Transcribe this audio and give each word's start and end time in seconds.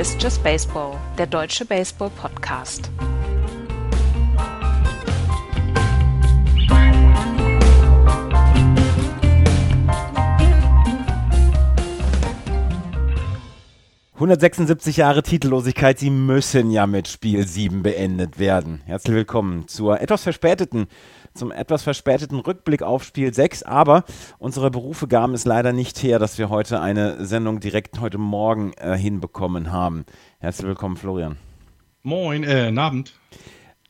Ist 0.00 0.22
Just 0.22 0.42
Baseball, 0.42 0.96
der 1.18 1.26
deutsche 1.26 1.66
Baseball-Podcast. 1.66 2.90
»176 14.18 14.96
Jahre 14.96 15.22
Titellosigkeit, 15.22 15.98
sie 15.98 16.08
müssen 16.08 16.70
ja 16.70 16.86
mit 16.86 17.06
Spiel 17.06 17.46
7 17.46 17.82
beendet 17.82 18.38
werden.« 18.38 18.80
Herzlich 18.86 19.14
willkommen 19.14 19.68
zur 19.68 20.00
etwas 20.00 20.22
verspäteten 20.22 20.86
zum 21.34 21.52
etwas 21.52 21.82
verspäteten 21.82 22.38
Rückblick 22.38 22.82
auf 22.82 23.04
Spiel 23.04 23.32
6, 23.32 23.62
aber 23.62 24.04
unsere 24.38 24.70
Berufe 24.70 25.08
gaben 25.08 25.34
es 25.34 25.44
leider 25.44 25.72
nicht 25.72 26.02
her, 26.02 26.18
dass 26.18 26.38
wir 26.38 26.48
heute 26.48 26.80
eine 26.80 27.24
Sendung 27.24 27.60
direkt 27.60 28.00
heute 28.00 28.18
Morgen 28.18 28.72
äh, 28.74 28.96
hinbekommen 28.96 29.72
haben. 29.72 30.04
Herzlich 30.38 30.66
willkommen, 30.66 30.96
Florian. 30.96 31.36
Moin, 32.02 32.44
äh, 32.44 32.72
Abend. 32.76 33.12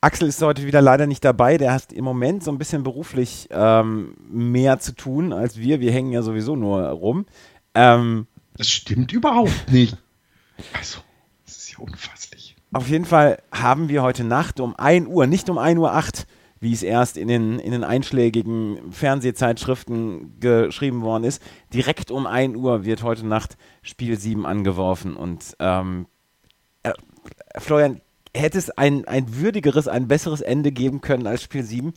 Axel 0.03 0.29
ist 0.29 0.41
heute 0.41 0.65
wieder 0.65 0.81
leider 0.81 1.07
nicht 1.07 1.25
dabei. 1.25 1.59
Der 1.59 1.73
hat 1.73 1.93
im 1.93 2.05
Moment 2.05 2.43
so 2.43 2.51
ein 2.51 2.59
bisschen 2.59 2.83
beruflich 2.83 3.49
ähm, 3.51 4.17
mehr 4.31 4.79
zu 4.79 4.95
tun 4.95 5.33
als 5.33 5.59
wir. 5.59 5.81
Wir 5.81 5.93
hängen 5.93 6.11
ja 6.11 6.23
sowieso 6.23 6.57
nur 6.57 6.83
rum. 6.89 7.27
Ähm, 7.75 8.27
das 8.57 8.71
stimmt 8.71 9.13
überhaupt 9.13 9.71
nicht. 9.71 9.97
Also, 10.73 11.01
das 11.45 11.59
ist 11.59 11.73
ja 11.73 11.79
unfasslich. 11.79 12.57
Auf 12.73 12.89
jeden 12.89 13.05
Fall 13.05 13.43
haben 13.53 13.89
wir 13.89 14.03
heute 14.03 14.25
Nacht 14.25 14.61
um 14.61 14.75
1 14.77 15.07
Uhr, 15.09 15.27
nicht 15.27 15.51
um 15.51 15.59
1 15.59 15.79
Uhr 15.79 15.93
8, 15.93 16.27
wie 16.61 16.75
es 16.75 16.83
erst 16.83 17.17
in 17.17 17.29
den, 17.29 17.59
in 17.59 17.73
den 17.73 17.85
einschlägigen 17.85 18.93
Fernsehzeitschriften 18.93 20.39
geschrieben 20.41 21.01
worden 21.01 21.25
ist. 21.25 21.43
Direkt 21.73 22.11
um 22.11 22.27
1 22.27 22.55
Uhr 22.57 22.85
wird 22.85 23.03
heute 23.03 23.27
Nacht 23.27 23.57
Spiel 23.83 24.19
7 24.19 24.45
angeworfen. 24.45 25.17
Und 25.17 25.57
ähm, 25.59 26.07
äh, 26.83 26.93
Florian, 27.57 28.03
hätte 28.37 28.59
es 28.59 28.71
ein, 28.71 29.07
ein 29.07 29.37
würdigeres, 29.37 29.89
ein 29.89 30.07
besseres 30.07 30.43
Ende 30.43 30.71
geben 30.71 31.01
können 31.01 31.27
als 31.27 31.43
Spiel 31.43 31.63
7? 31.63 31.95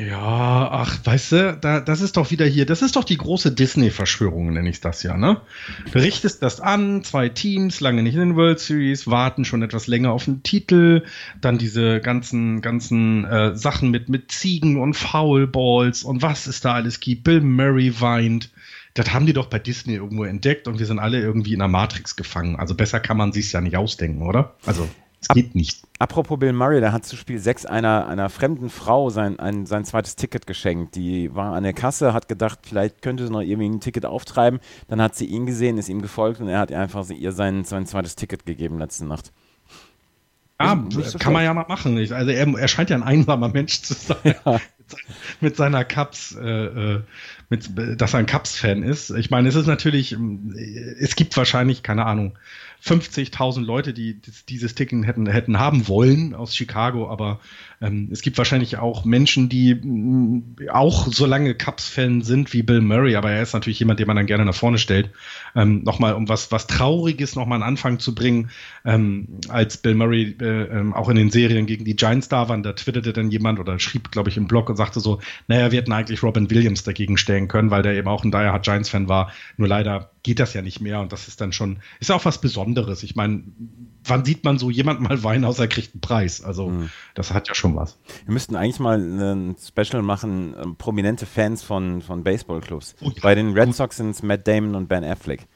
Ja, 0.00 0.68
ach, 0.70 0.98
weißt 1.04 1.32
du, 1.32 1.58
da, 1.60 1.80
das 1.80 2.00
ist 2.00 2.16
doch 2.16 2.30
wieder 2.30 2.46
hier, 2.46 2.64
das 2.64 2.80
ist 2.80 2.96
doch 2.96 3.04
die 3.04 3.18
große 3.18 3.52
Disney-Verschwörung, 3.52 4.52
nenne 4.54 4.70
ich 4.70 4.80
das 4.80 5.02
ja, 5.02 5.16
ne? 5.16 5.42
Du 5.92 5.98
richtest 5.98 6.42
das 6.42 6.60
an, 6.60 7.04
zwei 7.04 7.28
Teams, 7.28 7.80
lange 7.80 8.02
nicht 8.02 8.14
in 8.14 8.20
den 8.20 8.36
World 8.36 8.60
Series, 8.60 9.08
warten 9.08 9.44
schon 9.44 9.62
etwas 9.62 9.88
länger 9.88 10.12
auf 10.12 10.24
den 10.24 10.42
Titel, 10.42 11.04
dann 11.42 11.58
diese 11.58 12.00
ganzen, 12.00 12.62
ganzen 12.62 13.24
äh, 13.26 13.54
Sachen 13.56 13.90
mit, 13.90 14.08
mit 14.08 14.32
Ziegen 14.32 14.80
und 14.80 14.94
Foulballs 14.94 16.02
und 16.02 16.22
was 16.22 16.46
es 16.46 16.62
da 16.62 16.74
alles 16.74 17.00
gibt. 17.00 17.24
Bill 17.24 17.42
Murray 17.42 18.00
weint. 18.00 18.50
Das 18.94 19.12
haben 19.12 19.26
die 19.26 19.34
doch 19.34 19.46
bei 19.46 19.58
Disney 19.58 19.94
irgendwo 19.94 20.24
entdeckt 20.24 20.66
und 20.66 20.78
wir 20.78 20.86
sind 20.86 20.98
alle 20.98 21.20
irgendwie 21.20 21.52
in 21.52 21.58
der 21.58 21.68
Matrix 21.68 22.16
gefangen. 22.16 22.56
Also 22.56 22.74
besser 22.74 23.00
kann 23.00 23.18
man 23.18 23.32
sich's 23.32 23.52
ja 23.52 23.60
nicht 23.60 23.76
ausdenken, 23.76 24.22
oder? 24.22 24.54
Also. 24.64 24.88
Es 25.20 25.28
geht 25.28 25.54
nicht. 25.54 25.82
Apropos 25.98 26.38
Bill 26.38 26.54
Murray, 26.54 26.80
der 26.80 26.92
hat 26.92 27.04
zu 27.04 27.14
Spiel 27.14 27.38
6 27.38 27.66
einer, 27.66 28.06
einer 28.08 28.30
fremden 28.30 28.70
Frau 28.70 29.10
sein, 29.10 29.38
ein, 29.38 29.66
sein 29.66 29.84
zweites 29.84 30.16
Ticket 30.16 30.46
geschenkt. 30.46 30.94
Die 30.94 31.34
war 31.34 31.54
an 31.54 31.62
der 31.62 31.74
Kasse, 31.74 32.14
hat 32.14 32.26
gedacht, 32.26 32.60
vielleicht 32.62 33.02
könnte 33.02 33.26
sie 33.26 33.32
noch 33.32 33.42
irgendwie 33.42 33.68
ein 33.68 33.80
Ticket 33.80 34.06
auftreiben. 34.06 34.60
Dann 34.88 35.02
hat 35.02 35.14
sie 35.14 35.26
ihn 35.26 35.44
gesehen, 35.44 35.76
ist 35.76 35.90
ihm 35.90 36.00
gefolgt 36.00 36.40
und 36.40 36.48
er 36.48 36.58
hat 36.58 36.72
einfach 36.72 37.08
ihr 37.10 37.32
sein, 37.32 37.64
sein 37.64 37.86
zweites 37.86 38.16
Ticket 38.16 38.46
gegeben 38.46 38.78
letzte 38.78 39.04
Nacht. 39.04 39.30
Ja, 40.58 40.84
so 40.88 41.00
kann 41.00 41.10
schlecht. 41.10 41.30
man 41.30 41.44
ja 41.44 41.54
mal 41.54 41.66
machen. 41.68 41.98
Also 41.98 42.14
er, 42.14 42.46
er, 42.54 42.68
scheint 42.68 42.90
ja 42.90 42.96
ein 42.96 43.02
einsamer 43.02 43.48
Mensch 43.48 43.82
zu 43.82 43.94
sein. 43.94 44.34
Ja. 44.44 44.58
mit 45.40 45.54
seiner 45.54 45.84
Cups, 45.84 46.34
äh, 46.34 46.48
äh, 46.48 47.02
mit, 47.48 47.70
dass 48.00 48.12
er 48.12 48.18
ein 48.18 48.26
Cups-Fan 48.26 48.82
ist. 48.82 49.10
Ich 49.10 49.30
meine, 49.30 49.48
es 49.48 49.54
ist 49.54 49.68
natürlich, 49.68 50.16
es 50.98 51.14
gibt 51.14 51.36
wahrscheinlich, 51.36 51.84
keine 51.84 52.06
Ahnung, 52.06 52.36
50.000 52.82 53.62
Leute, 53.62 53.92
die 53.92 54.20
dieses 54.48 54.74
Ticket 54.74 55.06
hätten, 55.06 55.26
hätten 55.26 55.58
haben 55.58 55.88
wollen 55.88 56.34
aus 56.34 56.54
Chicago, 56.54 57.08
aber 57.08 57.40
ähm, 57.80 58.08
es 58.12 58.20
gibt 58.20 58.36
wahrscheinlich 58.36 58.76
auch 58.76 59.04
Menschen, 59.04 59.48
die 59.48 59.74
mh, 59.74 60.70
auch 60.70 61.06
so 61.06 61.24
lange 61.24 61.54
Cubs-Fan 61.54 62.20
sind 62.22 62.52
wie 62.52 62.62
Bill 62.62 62.82
Murray, 62.82 63.16
aber 63.16 63.30
er 63.30 63.42
ist 63.42 63.54
natürlich 63.54 63.78
jemand, 63.78 63.98
den 64.00 64.06
man 64.06 64.16
dann 64.16 64.26
gerne 64.26 64.44
nach 64.44 64.54
vorne 64.54 64.78
stellt. 64.78 65.10
Ähm, 65.56 65.82
nochmal, 65.84 66.14
um 66.14 66.28
was, 66.28 66.52
was 66.52 66.66
Trauriges 66.66 67.36
nochmal 67.36 67.62
an 67.62 67.68
Anfang 67.68 67.98
zu 67.98 68.14
bringen, 68.14 68.50
ähm, 68.84 69.28
als 69.48 69.78
Bill 69.78 69.94
Murray 69.94 70.36
äh, 70.40 70.44
ähm, 70.44 70.92
auch 70.92 71.08
in 71.08 71.16
den 71.16 71.30
Serien 71.30 71.64
gegen 71.64 71.86
die 71.86 71.96
Giants 71.96 72.28
da 72.28 72.48
waren, 72.50 72.62
da 72.62 72.74
twitterte 72.74 73.14
dann 73.14 73.30
jemand 73.30 73.58
oder 73.58 73.78
schrieb, 73.78 74.10
glaube 74.10 74.28
ich, 74.28 74.36
im 74.36 74.46
Blog 74.46 74.68
und 74.68 74.76
sagte 74.76 75.00
so, 75.00 75.20
naja, 75.48 75.72
wir 75.72 75.78
hätten 75.78 75.92
eigentlich 75.92 76.22
Robin 76.22 76.50
Williams 76.50 76.84
dagegen 76.84 77.16
stellen 77.16 77.48
können, 77.48 77.70
weil 77.70 77.82
der 77.82 77.94
eben 77.94 78.08
auch 78.08 78.24
ein 78.24 78.34
Hard 78.34 78.64
Giants-Fan 78.64 79.08
war. 79.08 79.32
Nur 79.56 79.68
leider 79.68 80.10
geht 80.22 80.38
das 80.38 80.52
ja 80.52 80.60
nicht 80.60 80.80
mehr 80.80 81.00
und 81.00 81.12
das 81.12 81.28
ist 81.28 81.40
dann 81.40 81.52
schon, 81.52 81.78
ist 81.98 82.10
auch 82.10 82.26
was 82.26 82.40
Besonderes. 82.40 83.02
Ich 83.02 83.16
meine, 83.16 83.42
wann 84.10 84.24
sieht 84.24 84.44
man 84.44 84.58
so 84.58 84.70
jemand 84.70 85.00
mal 85.00 85.22
weinen, 85.22 85.44
außer 85.44 85.62
er 85.62 85.68
kriegt 85.68 85.94
einen 85.94 86.00
Preis? 86.00 86.42
Also, 86.42 86.68
mhm. 86.68 86.90
das 87.14 87.32
hat 87.32 87.48
ja 87.48 87.54
schon 87.54 87.76
was. 87.76 87.98
Wir 88.24 88.34
müssten 88.34 88.56
eigentlich 88.56 88.80
mal 88.80 88.98
ein 88.98 89.56
Special 89.56 90.02
machen, 90.02 90.54
äh, 90.54 90.66
prominente 90.76 91.26
Fans 91.26 91.62
von, 91.62 92.02
von 92.02 92.24
Baseballclubs. 92.24 92.96
Oh, 93.00 93.10
Bei 93.22 93.34
den 93.34 93.56
Red 93.56 93.74
Sox 93.74 93.96
sind 93.96 94.10
es 94.10 94.22
Matt 94.22 94.46
Damon 94.46 94.74
und 94.74 94.88
Ben 94.88 95.04
Affleck. 95.04 95.46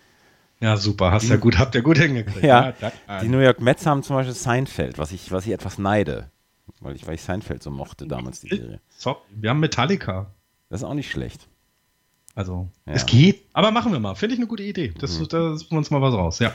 Ja, 0.61 0.77
super, 0.77 1.11
hast 1.11 1.29
ja 1.29 1.37
gut, 1.37 1.59
habt 1.59 1.75
ihr 1.75 1.83
gut 1.83 1.99
hingekriegt. 1.99 2.43
Ja, 2.43 2.73
ja 2.81 3.21
die 3.21 3.29
New 3.29 3.41
York 3.41 3.61
Mets 3.61 3.85
haben 3.85 4.03
zum 4.03 4.17
Beispiel 4.17 4.35
Seinfeld, 4.35 4.99
was 4.99 5.13
ich, 5.13 5.31
was 5.31 5.47
ich 5.47 5.53
etwas 5.53 5.79
neide, 5.79 6.31
weil 6.81 6.95
ich, 6.95 7.07
weil 7.07 7.17
ich 7.17 7.23
Seinfeld 7.23 7.63
so 7.63 7.71
mochte 7.71 8.07
damals, 8.07 8.41
die 8.41 8.49
Serie. 8.49 8.81
So, 8.97 9.17
wir 9.31 9.51
haben 9.51 9.61
Metallica. 9.61 10.33
Das 10.71 10.81
ist 10.81 10.85
auch 10.85 10.95
nicht 10.95 11.11
schlecht. 11.11 11.49
Also, 12.35 12.69
ja. 12.87 12.95
es 12.95 13.07
geht. 13.07 13.45
Aber 13.53 13.71
machen 13.71 13.93
wir 13.93 14.01
mal. 14.01 14.15
Finde 14.15 14.35
ich 14.35 14.41
eine 14.41 14.49
gute 14.49 14.63
Idee. 14.63 14.93
Das, 14.99 15.19
mhm. 15.19 15.29
Da 15.29 15.57
suchen 15.57 15.71
wir 15.73 15.79
uns 15.79 15.91
mal 15.91 16.03
was 16.03 16.15
raus, 16.15 16.39
ja. 16.41 16.53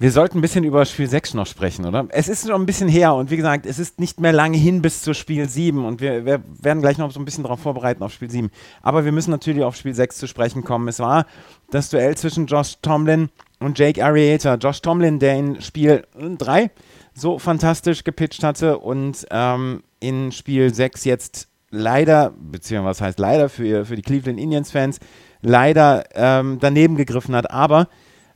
Wir 0.00 0.12
sollten 0.12 0.38
ein 0.38 0.40
bisschen 0.40 0.64
über 0.64 0.86
Spiel 0.86 1.06
6 1.06 1.34
noch 1.34 1.46
sprechen, 1.46 1.84
oder? 1.84 2.06
Es 2.08 2.28
ist 2.28 2.46
noch 2.46 2.58
ein 2.58 2.64
bisschen 2.64 2.88
her 2.88 3.14
und 3.14 3.30
wie 3.30 3.36
gesagt, 3.36 3.66
es 3.66 3.78
ist 3.78 4.00
nicht 4.00 4.18
mehr 4.18 4.32
lange 4.32 4.56
hin 4.56 4.80
bis 4.80 5.02
zu 5.02 5.12
Spiel 5.12 5.46
7 5.46 5.84
und 5.84 6.00
wir, 6.00 6.24
wir 6.24 6.42
werden 6.58 6.80
gleich 6.80 6.96
noch 6.96 7.10
so 7.10 7.20
ein 7.20 7.26
bisschen 7.26 7.44
darauf 7.44 7.60
vorbereiten 7.60 8.02
auf 8.02 8.10
Spiel 8.10 8.30
7. 8.30 8.50
Aber 8.80 9.04
wir 9.04 9.12
müssen 9.12 9.30
natürlich 9.30 9.62
auf 9.62 9.76
Spiel 9.76 9.92
6 9.92 10.16
zu 10.16 10.26
sprechen 10.26 10.64
kommen. 10.64 10.88
Es 10.88 11.00
war 11.00 11.26
das 11.70 11.90
Duell 11.90 12.16
zwischen 12.16 12.46
Josh 12.46 12.78
Tomlin 12.80 13.28
und 13.58 13.78
Jake 13.78 14.02
Arrieta. 14.02 14.54
Josh 14.54 14.80
Tomlin, 14.80 15.18
der 15.18 15.36
in 15.36 15.60
Spiel 15.60 16.06
3 16.16 16.70
so 17.12 17.38
fantastisch 17.38 18.02
gepitcht 18.02 18.42
hatte 18.42 18.78
und 18.78 19.26
ähm, 19.30 19.82
in 20.00 20.32
Spiel 20.32 20.72
6 20.72 21.04
jetzt 21.04 21.48
leider, 21.68 22.32
beziehungsweise 22.40 22.88
was 22.88 23.00
heißt 23.02 23.18
leider 23.18 23.50
für, 23.50 23.84
für 23.84 23.96
die 23.96 24.02
Cleveland 24.02 24.40
Indians-Fans, 24.40 24.98
leider 25.42 26.04
ähm, 26.14 26.56
daneben 26.58 26.96
gegriffen 26.96 27.36
hat. 27.36 27.50
Aber 27.50 27.88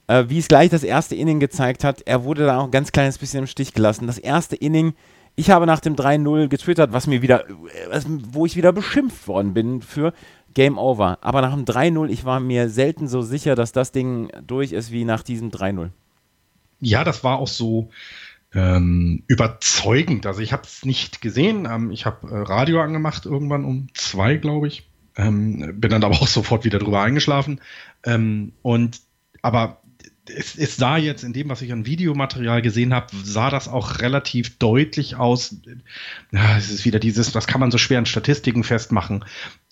äh, 0.06 0.25
wie 0.28 0.38
es 0.38 0.48
gleich 0.48 0.70
das 0.70 0.84
erste 0.84 1.15
Inning 1.15 1.41
gezeigt 1.41 1.84
hat, 1.84 2.03
er 2.06 2.25
wurde 2.25 2.47
da 2.47 2.59
auch 2.59 2.65
ein 2.65 2.70
ganz 2.70 2.92
kleines 2.92 3.19
bisschen 3.19 3.41
im 3.41 3.47
Stich 3.47 3.72
gelassen. 3.72 4.06
Das 4.06 4.19
erste 4.19 4.56
Inning, 4.56 4.94
ich 5.37 5.50
habe 5.50 5.66
nach 5.66 5.81
dem 5.81 5.97
3-0 5.97 6.48
getwittert, 6.48 6.92
was 6.92 7.06
mir 7.06 7.22
wieder, 7.22 7.44
was, 7.91 8.06
wo 8.09 8.47
ich 8.47 8.56
wieder 8.56 8.72
beschimpft 8.72 9.26
worden 9.26 9.54
bin 9.54 9.82
für 9.82 10.12
Game 10.53 10.78
Over. 10.78 11.19
Aber 11.22 11.41
nach 11.41 11.54
dem 11.54 11.65
3-0, 11.65 12.09
ich 12.09 12.25
war 12.25 12.41
mir 12.41 12.69
selten 12.69 13.09
so 13.09 13.22
sicher, 13.22 13.54
dass 13.54 13.72
das 13.72 13.92
Ding 13.92 14.31
durch 14.47 14.72
ist 14.72 14.92
wie 14.92 15.04
nach 15.04 15.22
diesem 15.22 15.50
3-0. 15.50 15.91
Ja, 16.81 17.03
das 17.03 17.25
war 17.25 17.38
auch 17.38 17.48
so 17.48 17.91
ähm, 18.54 19.25
überzeugend. 19.26 20.26
Also 20.26 20.41
ich 20.41 20.53
habe 20.53 20.62
es 20.65 20.84
nicht 20.84 21.21
gesehen. 21.21 21.66
Ähm, 21.71 21.91
ich 21.91 22.06
habe 22.06 22.28
äh, 22.28 22.38
Radio 22.42 22.81
angemacht 22.81 23.26
irgendwann 23.26 23.65
um 23.65 23.88
zwei, 23.94 24.36
glaube 24.36 24.69
ich. 24.69 24.88
Ähm, 25.16 25.81
bin 25.81 25.91
dann 25.91 26.04
aber 26.04 26.15
auch 26.15 26.28
sofort 26.28 26.65
wieder 26.65 26.78
drüber 26.78 27.03
eingeschlafen. 27.03 27.60
Ähm, 28.04 28.53
und 28.62 29.00
aber 29.42 29.81
es, 30.28 30.56
es, 30.56 30.76
sah 30.76 30.96
jetzt 30.96 31.22
in 31.22 31.32
dem, 31.32 31.48
was 31.48 31.62
ich 31.62 31.72
an 31.72 31.86
Videomaterial 31.86 32.62
gesehen 32.62 32.94
habe, 32.94 33.09
sah 33.22 33.50
das 33.50 33.68
auch 33.68 34.00
relativ 34.00 34.59
deutlich 34.59 35.16
aus. 35.16 35.56
Ja, 36.32 36.56
es 36.56 36.71
ist 36.71 36.84
wieder 36.84 36.98
dieses, 36.98 37.32
das 37.32 37.47
kann 37.47 37.60
man 37.60 37.71
so 37.71 37.78
schwer 37.78 37.98
in 37.98 38.06
Statistiken 38.06 38.65
festmachen. 38.65 39.24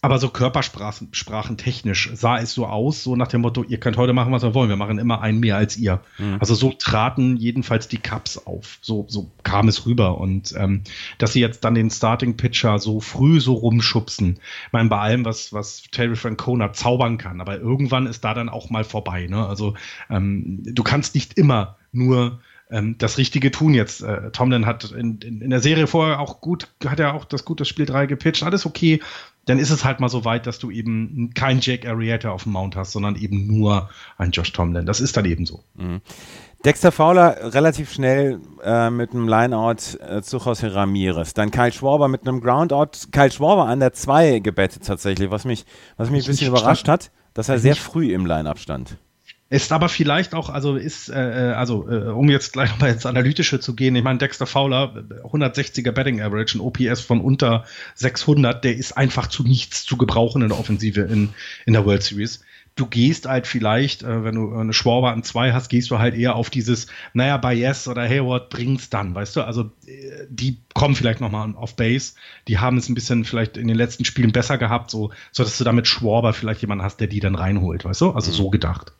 Aber 0.04 0.18
so 0.18 0.30
körpersprachentechnisch 0.30 2.10
sah 2.14 2.38
es 2.38 2.52
so 2.52 2.66
aus, 2.66 3.04
so 3.04 3.14
nach 3.14 3.28
dem 3.28 3.42
Motto, 3.42 3.62
ihr 3.62 3.78
könnt 3.78 3.96
heute 3.96 4.12
machen, 4.12 4.32
was 4.32 4.42
ihr 4.42 4.52
wollt, 4.52 4.68
wir 4.68 4.76
machen 4.76 4.98
immer 4.98 5.22
einen 5.22 5.38
mehr 5.38 5.56
als 5.56 5.76
ihr. 5.76 6.00
Mhm. 6.18 6.38
Also 6.40 6.56
so 6.56 6.72
traten 6.72 7.36
jedenfalls 7.36 7.86
die 7.86 7.98
Cups 7.98 8.36
auf. 8.36 8.78
So, 8.80 9.06
so 9.08 9.30
kam 9.44 9.68
es 9.68 9.86
rüber. 9.86 10.18
Und 10.18 10.54
ähm, 10.58 10.82
dass 11.18 11.34
sie 11.34 11.40
jetzt 11.40 11.62
dann 11.62 11.76
den 11.76 11.88
Starting-Pitcher 11.88 12.80
so 12.80 12.98
früh 12.98 13.38
so 13.38 13.54
rumschubsen, 13.54 14.40
ich 14.66 14.72
meine, 14.72 14.88
bei 14.88 14.98
allem, 14.98 15.24
was, 15.24 15.52
was 15.52 15.84
Terry 15.92 16.16
Francona 16.16 16.72
zaubern 16.72 17.16
kann, 17.16 17.40
aber 17.40 17.60
irgendwann 17.60 18.06
ist 18.06 18.24
da 18.24 18.34
dann 18.34 18.48
auch 18.48 18.70
mal 18.70 18.82
vorbei. 18.82 19.28
Ne? 19.28 19.46
Also 19.46 19.74
ähm, 20.10 20.64
du 20.64 20.82
kannst 20.82 21.14
nicht 21.14 21.38
immer 21.38 21.76
nur 21.92 22.40
ähm, 22.72 22.96
das 22.98 23.18
Richtige 23.18 23.50
tun 23.50 23.74
jetzt. 23.74 24.02
Äh, 24.02 24.32
Tomlin 24.32 24.66
hat 24.66 24.90
in, 24.90 25.18
in, 25.18 25.42
in, 25.42 25.50
der 25.50 25.60
Serie 25.60 25.86
vorher 25.86 26.18
auch 26.18 26.40
gut, 26.40 26.68
hat 26.84 26.98
er 26.98 27.14
auch 27.14 27.26
das 27.26 27.44
gute 27.44 27.64
Spiel 27.64 27.86
3 27.86 28.06
gepitcht, 28.06 28.42
alles 28.42 28.66
okay. 28.66 29.00
Dann 29.44 29.58
ist 29.58 29.70
es 29.70 29.84
halt 29.84 29.98
mal 29.98 30.08
so 30.08 30.24
weit, 30.24 30.46
dass 30.46 30.58
du 30.58 30.70
eben 30.70 31.32
kein 31.34 31.60
Jake 31.60 31.88
Arrieta 31.88 32.30
auf 32.30 32.44
dem 32.44 32.52
Mount 32.52 32.76
hast, 32.76 32.92
sondern 32.92 33.16
eben 33.16 33.46
nur 33.46 33.90
ein 34.16 34.30
Josh 34.30 34.52
Tomlin. 34.52 34.86
Das 34.86 35.00
ist 35.00 35.16
dann 35.16 35.24
eben 35.24 35.46
so. 35.46 35.64
Mhm. 35.74 36.00
Dexter 36.64 36.92
Fowler 36.92 37.52
relativ 37.54 37.92
schnell 37.92 38.40
äh, 38.62 38.88
mit 38.88 39.12
einem 39.12 39.26
Lineout 39.26 39.98
äh, 39.98 40.22
zu 40.22 40.36
José 40.36 40.72
Ramirez. 40.72 41.34
Dann 41.34 41.50
Kyle 41.50 41.72
Schwarber 41.72 42.06
mit 42.06 42.26
einem 42.26 42.40
Groundout. 42.40 43.08
Kyle 43.10 43.32
Schwarber 43.32 43.66
an 43.66 43.80
der 43.80 43.92
2 43.92 44.38
gebettet 44.38 44.86
tatsächlich, 44.86 45.30
was 45.30 45.44
mich, 45.44 45.64
was 45.96 46.10
mich 46.10 46.24
ein 46.24 46.30
bisschen 46.30 46.48
überrascht 46.48 46.86
hat, 46.86 47.10
dass 47.34 47.48
er 47.48 47.58
sehr 47.58 47.74
früh 47.74 48.14
im 48.14 48.26
Line-Up 48.26 48.60
stand. 48.60 48.96
Ist 49.52 49.70
aber 49.70 49.90
vielleicht 49.90 50.34
auch, 50.34 50.48
also 50.48 50.76
ist, 50.76 51.10
äh, 51.10 51.50
äh 51.50 51.52
also 51.52 51.86
äh, 51.86 52.08
um 52.08 52.30
jetzt 52.30 52.54
gleich 52.54 52.70
nochmal 52.70 52.92
ins 52.92 53.04
Analytische 53.04 53.60
zu 53.60 53.74
gehen, 53.74 53.94
ich 53.94 54.02
meine, 54.02 54.18
Dexter 54.18 54.46
Fowler, 54.46 55.04
160er 55.24 55.92
Betting 55.92 56.22
Average, 56.22 56.56
ein 56.56 56.62
OPS 56.62 57.02
von 57.02 57.20
unter 57.20 57.66
600, 57.96 58.64
der 58.64 58.74
ist 58.74 58.96
einfach 58.96 59.26
zu 59.26 59.42
nichts 59.42 59.84
zu 59.84 59.98
gebrauchen 59.98 60.40
in 60.40 60.48
der 60.48 60.58
Offensive 60.58 61.02
in, 61.02 61.34
in 61.66 61.74
der 61.74 61.84
World 61.84 62.02
Series 62.02 62.40
du 62.76 62.86
gehst 62.86 63.26
halt 63.26 63.46
vielleicht, 63.46 64.02
äh, 64.02 64.24
wenn 64.24 64.34
du 64.34 64.54
eine 64.54 64.72
Schwarber 64.72 65.12
an 65.12 65.22
zwei 65.22 65.52
hast, 65.52 65.68
gehst 65.68 65.90
du 65.90 65.98
halt 65.98 66.14
eher 66.14 66.36
auf 66.36 66.50
dieses, 66.50 66.86
naja, 67.12 67.36
bei 67.36 67.54
Yes 67.54 67.86
oder 67.88 68.08
Hayward 68.08 68.50
bringt's 68.50 68.90
dann, 68.90 69.14
weißt 69.14 69.36
du? 69.36 69.42
Also 69.42 69.70
äh, 69.86 70.26
die 70.28 70.58
kommen 70.74 70.94
vielleicht 70.94 71.20
nochmal 71.20 71.54
auf 71.54 71.76
Base, 71.76 72.14
die 72.48 72.58
haben 72.58 72.78
es 72.78 72.88
ein 72.88 72.94
bisschen 72.94 73.24
vielleicht 73.24 73.56
in 73.56 73.68
den 73.68 73.76
letzten 73.76 74.04
Spielen 74.04 74.32
besser 74.32 74.58
gehabt, 74.58 74.90
so, 74.90 75.10
so 75.32 75.44
dass 75.44 75.58
du 75.58 75.64
damit 75.64 75.86
Schwarber 75.86 76.32
vielleicht 76.32 76.62
jemanden 76.62 76.84
hast, 76.84 76.98
der 76.98 77.08
die 77.08 77.20
dann 77.20 77.34
reinholt, 77.34 77.84
weißt 77.84 78.00
du? 78.00 78.10
Also 78.12 78.30
mhm. 78.30 78.36
so 78.36 78.50
gedacht. 78.50 78.92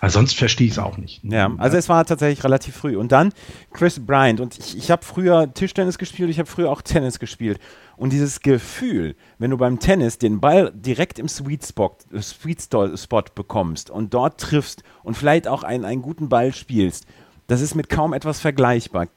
Also 0.00 0.18
sonst 0.18 0.36
verstehe 0.36 0.66
ich 0.66 0.74
es 0.74 0.78
auch 0.78 0.96
nicht. 0.96 1.22
Ja, 1.24 1.50
also 1.58 1.76
es 1.76 1.88
war 1.88 2.04
tatsächlich 2.04 2.44
relativ 2.44 2.76
früh. 2.76 2.96
Und 2.96 3.12
dann 3.12 3.32
Chris 3.72 3.98
Bryant. 3.98 4.40
Und 4.40 4.58
ich, 4.58 4.76
ich 4.76 4.90
habe 4.90 5.04
früher 5.04 5.52
Tischtennis 5.52 5.98
gespielt, 5.98 6.30
ich 6.30 6.38
habe 6.38 6.48
früher 6.48 6.70
auch 6.70 6.82
Tennis 6.82 7.18
gespielt. 7.18 7.58
Und 7.96 8.12
dieses 8.12 8.40
Gefühl, 8.40 9.16
wenn 9.38 9.50
du 9.50 9.56
beim 9.56 9.78
Tennis 9.78 10.18
den 10.18 10.40
Ball 10.40 10.70
direkt 10.74 11.18
im 11.18 11.28
Sweet 11.28 11.64
Spot, 11.64 11.96
Sweet 12.20 12.62
Spot 12.62 13.22
bekommst 13.34 13.90
und 13.90 14.12
dort 14.12 14.40
triffst 14.40 14.82
und 15.02 15.16
vielleicht 15.16 15.48
auch 15.48 15.62
einen, 15.62 15.84
einen 15.84 16.02
guten 16.02 16.28
Ball 16.28 16.52
spielst, 16.52 17.06
das 17.46 17.60
ist 17.60 17.74
mit 17.74 17.88
kaum 17.88 18.12
etwas 18.12 18.40
vergleichbar. 18.40 19.08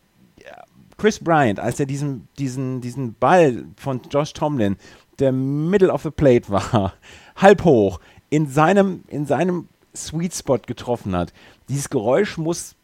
Chris 0.97 1.19
Bryant, 1.19 1.59
als 1.59 1.79
er 1.79 1.85
diesen, 1.85 2.27
diesen, 2.37 2.81
diesen 2.81 3.15
Ball 3.15 3.65
von 3.77 4.01
Josh 4.11 4.33
Tomlin, 4.33 4.75
der 5.17 5.31
Middle 5.31 5.91
of 5.91 6.03
the 6.03 6.11
Plate 6.11 6.49
war, 6.49 6.93
halb 7.35 7.63
hoch, 7.63 7.99
in 8.29 8.47
seinem, 8.47 9.03
in 9.07 9.25
seinem 9.25 9.67
Sweet 9.95 10.35
Spot 10.35 10.59
getroffen 10.59 11.15
hat, 11.15 11.33
dieses 11.69 11.89
Geräusch 11.89 12.37
muss, 12.37 12.75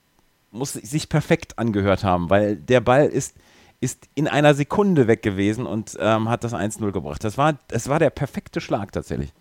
muss 0.51 0.73
sich 0.73 1.09
perfekt 1.09 1.59
angehört 1.59 2.03
haben, 2.03 2.29
weil 2.29 2.55
der 2.55 2.81
Ball 2.81 3.07
ist 3.07 3.35
ist 3.81 4.07
in 4.15 4.27
einer 4.27 4.53
Sekunde 4.53 5.07
weg 5.07 5.21
gewesen 5.21 5.65
und 5.65 5.97
ähm, 5.99 6.29
hat 6.29 6.43
das 6.43 6.53
1-0 6.53 6.91
gebracht. 6.91 7.23
Das 7.23 7.37
war, 7.37 7.57
das 7.67 7.89
war 7.89 7.99
der 7.99 8.09
perfekte 8.09 8.61
Schlag 8.61 8.91
tatsächlich. 8.91 9.33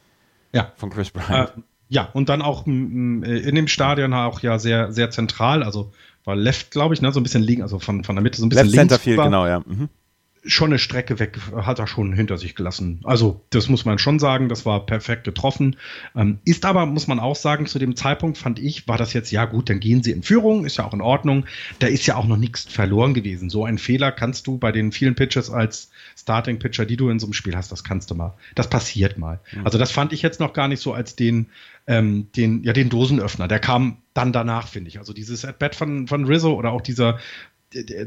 Ja. 0.53 0.73
Von 0.77 0.91
Chris 0.91 1.11
Bryant. 1.11 1.51
Äh, 1.57 1.61
ja, 1.89 2.09
und 2.13 2.29
dann 2.29 2.43
auch 2.43 2.67
in 2.67 3.23
dem 3.55 3.69
Stadion 3.69 4.15
auch 4.15 4.41
ja 4.41 4.59
sehr, 4.59 4.93
sehr 4.93 5.11
zentral, 5.11 5.63
also 5.63 5.93
war 6.25 6.35
Left, 6.35 6.71
glaube 6.71 6.95
ich, 6.95 7.03
ne, 7.03 7.13
so 7.13 7.21
ein 7.21 7.23
bisschen 7.23 7.43
liegen, 7.43 7.63
also 7.63 7.79
von, 7.79 8.05
von 8.05 8.17
der 8.17 8.23
Mitte 8.23 8.39
so 8.39 8.47
ein 8.47 8.49
bisschen 8.49 8.67
Left 8.67 8.77
links. 8.77 8.95
Center 8.95 9.03
Field, 9.03 9.23
genau, 9.23 9.47
ja. 9.47 9.61
Mhm 9.61 9.89
schon 10.47 10.71
eine 10.71 10.79
Strecke 10.79 11.19
weg 11.19 11.39
hat 11.57 11.79
er 11.79 11.87
schon 11.87 12.13
hinter 12.13 12.37
sich 12.37 12.55
gelassen. 12.55 13.01
Also 13.05 13.45
das 13.51 13.69
muss 13.69 13.85
man 13.85 13.99
schon 13.99 14.19
sagen, 14.19 14.49
das 14.49 14.67
war 14.67 14.85
perfekt 14.85 15.25
getroffen. 15.25 15.77
Ähm, 16.15 16.39
ist 16.45 16.65
aber, 16.65 16.87
muss 16.87 17.07
man 17.07 17.19
auch 17.19 17.37
sagen, 17.37 17.67
zu 17.67 17.79
dem 17.79 17.97
Zeitpunkt 17.97 18.37
fand 18.37 18.59
ich, 18.59 18.87
war 18.87 18.99
das 18.99 19.13
jetzt, 19.13 19.31
ja 19.31 19.47
gut, 19.47 19.71
dann 19.71 19.81
gehen 19.81 20.03
sie 20.03 20.11
in 20.11 20.23
Führung, 20.23 20.67
ist 20.67 20.77
ja 20.77 20.85
auch 20.85 20.93
in 20.93 21.01
Ordnung. 21.01 21.47
Da 21.79 21.87
ist 21.87 22.07
ja 22.07 22.17
auch 22.17 22.27
noch 22.27 22.37
nichts 22.37 22.65
verloren 22.65 23.15
gewesen. 23.15 23.49
So 23.49 23.65
ein 23.65 23.79
Fehler 23.79 24.13
kannst 24.13 24.47
du 24.47 24.59
bei 24.59 24.71
den 24.71 24.93
vielen 24.93 25.15
Pitches 25.15 25.51
als 25.51 25.91
Starting 26.17 26.59
Pitcher, 26.59 26.85
die 26.85 26.97
du 26.97 27.09
in 27.09 27.19
so 27.19 27.27
einem 27.27 27.33
Spiel 27.33 27.57
hast, 27.57 27.73
das 27.73 27.85
kannst 27.85 28.11
du 28.11 28.15
mal. 28.15 28.35
Das 28.55 28.69
passiert 28.69 29.19
mal. 29.19 29.41
Mhm. 29.53 29.65
Also 29.65 29.79
das 29.79 29.91
fand 29.91 30.13
ich 30.13 30.23
jetzt 30.23 30.41
noch 30.41 30.53
gar 30.53 30.69
nicht 30.69 30.81
so 30.81 30.93
als 30.93 31.17
den, 31.17 31.47
ähm, 31.87 32.29
den, 32.37 32.63
ja, 32.65 32.73
den 32.73 32.91
Dosenöffner. 32.91 33.49
Der 33.49 33.61
kam 33.61 33.99
dann 34.13 34.33
danach, 34.33 34.69
finde 34.69 34.89
ich. 34.89 34.99
Also 34.99 35.13
dieses 35.13 35.45
At-Bat 35.45 35.75
von, 35.75 36.07
von 36.07 36.25
Rizzo 36.25 36.55
oder 36.55 36.73
auch 36.73 36.81
dieser 36.81 37.19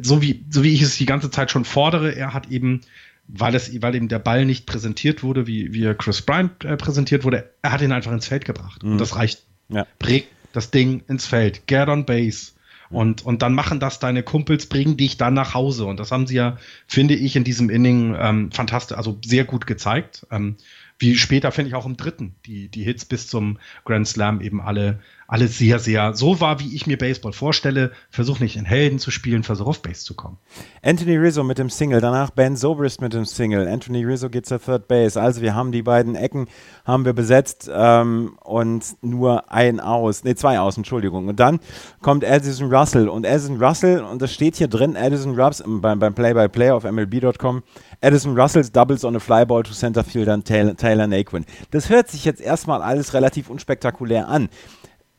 so 0.01 0.21
wie, 0.21 0.45
so 0.49 0.63
wie 0.63 0.73
ich 0.73 0.81
es 0.81 0.97
die 0.97 1.05
ganze 1.05 1.29
Zeit 1.29 1.51
schon 1.51 1.65
fordere, 1.65 2.15
er 2.15 2.33
hat 2.33 2.49
eben, 2.49 2.81
weil 3.27 3.55
es, 3.55 3.81
weil 3.81 3.95
ihm 3.95 4.07
der 4.07 4.19
Ball 4.19 4.45
nicht 4.45 4.65
präsentiert 4.65 5.23
wurde, 5.23 5.47
wie, 5.47 5.73
wie 5.73 5.93
Chris 5.95 6.21
Bryant 6.21 6.63
äh, 6.63 6.77
präsentiert 6.77 7.23
wurde, 7.23 7.49
er 7.61 7.71
hat 7.71 7.81
ihn 7.81 7.91
einfach 7.91 8.11
ins 8.11 8.27
Feld 8.27 8.45
gebracht. 8.45 8.83
Mhm. 8.83 8.93
Und 8.93 8.97
das 9.01 9.15
reicht. 9.15 9.43
Ja. 9.69 9.85
Prägt 9.99 10.29
das 10.53 10.71
Ding 10.71 11.03
ins 11.07 11.25
Feld. 11.25 11.67
Get 11.67 11.89
on 11.89 12.05
base. 12.05 12.51
Und, 12.89 13.25
und 13.25 13.41
dann 13.41 13.53
machen 13.53 13.79
das 13.79 13.99
deine 13.99 14.23
Kumpels, 14.23 14.67
bringen 14.67 14.95
dich 14.95 15.17
dann 15.17 15.33
nach 15.33 15.53
Hause. 15.53 15.85
Und 15.85 15.99
das 15.99 16.11
haben 16.11 16.25
sie 16.25 16.35
ja, 16.35 16.57
finde 16.87 17.15
ich, 17.15 17.35
in 17.35 17.43
diesem 17.43 17.69
Inning 17.69 18.15
ähm, 18.17 18.51
fantastisch, 18.51 18.97
also 18.97 19.19
sehr 19.25 19.43
gut 19.43 19.67
gezeigt. 19.67 20.25
Ähm, 20.31 20.55
wie 20.99 21.15
später, 21.15 21.51
finde 21.51 21.69
ich, 21.69 21.75
auch 21.75 21.85
im 21.85 21.97
dritten, 21.97 22.35
die, 22.45 22.69
die 22.69 22.83
Hits 22.83 23.05
bis 23.05 23.27
zum 23.27 23.59
Grand 23.85 24.07
Slam 24.07 24.41
eben 24.41 24.61
alle, 24.61 24.99
alle 25.27 25.47
sehr, 25.47 25.79
sehr 25.79 26.13
so 26.15 26.39
war, 26.39 26.59
wie 26.59 26.73
ich 26.73 26.87
mir 26.87 26.97
Baseball 26.97 27.33
vorstelle. 27.33 27.91
Versuch 28.09 28.39
nicht 28.39 28.55
in 28.55 28.65
Helden 28.65 28.97
zu 28.97 29.11
spielen, 29.11 29.43
versuch 29.43 29.67
auf 29.67 29.81
Base 29.81 30.05
zu 30.05 30.15
kommen. 30.15 30.37
Anthony 30.81 31.17
Rizzo 31.17 31.43
mit 31.43 31.57
dem 31.57 31.69
Single, 31.69 31.99
danach 31.99 32.29
Ben 32.31 32.55
Zobrist 32.55 33.01
mit 33.01 33.13
dem 33.13 33.25
Single. 33.25 33.67
Anthony 33.67 34.05
Rizzo 34.05 34.29
geht 34.29 34.45
zur 34.45 34.61
Third 34.61 34.87
Base. 34.87 35.21
Also 35.21 35.41
wir 35.41 35.53
haben 35.53 35.71
die 35.71 35.81
beiden 35.81 36.15
Ecken 36.15 36.47
haben 36.85 37.03
wir 37.03 37.11
besetzt 37.13 37.69
ähm, 37.71 38.37
und 38.43 38.95
nur 39.01 39.51
ein 39.51 39.81
aus, 39.81 40.23
nee, 40.23 40.35
zwei 40.35 40.59
aus, 40.59 40.77
Entschuldigung. 40.77 41.27
Und 41.27 41.39
dann 41.39 41.59
kommt 42.01 42.23
Addison 42.23 42.73
Russell 42.73 43.09
und 43.09 43.25
Addison 43.25 43.61
Russell, 43.61 44.01
und 44.01 44.21
das 44.21 44.33
steht 44.33 44.55
hier 44.55 44.69
drin, 44.69 44.95
Addison 44.95 45.37
Rubbs 45.39 45.61
beim, 45.65 45.99
beim 45.99 46.15
Play-by-Play 46.15 46.71
auf 46.71 46.85
MLB.com, 46.85 47.63
Addison 48.01 48.39
Russells 48.39 48.71
doubles 48.71 49.03
on 49.03 49.15
a 49.17 49.19
flyball 49.19 49.63
to 49.63 49.73
center 49.73 50.03
fielder 50.03 50.41
Taylor, 50.41 50.77
Taylor 50.77 51.07
Naquin. 51.07 51.45
Das 51.71 51.89
hört 51.89 52.09
sich 52.09 52.23
jetzt 52.23 52.39
erstmal 52.39 52.81
alles 52.81 53.13
relativ 53.13 53.49
unspektakulär 53.49 54.29
an 54.29 54.47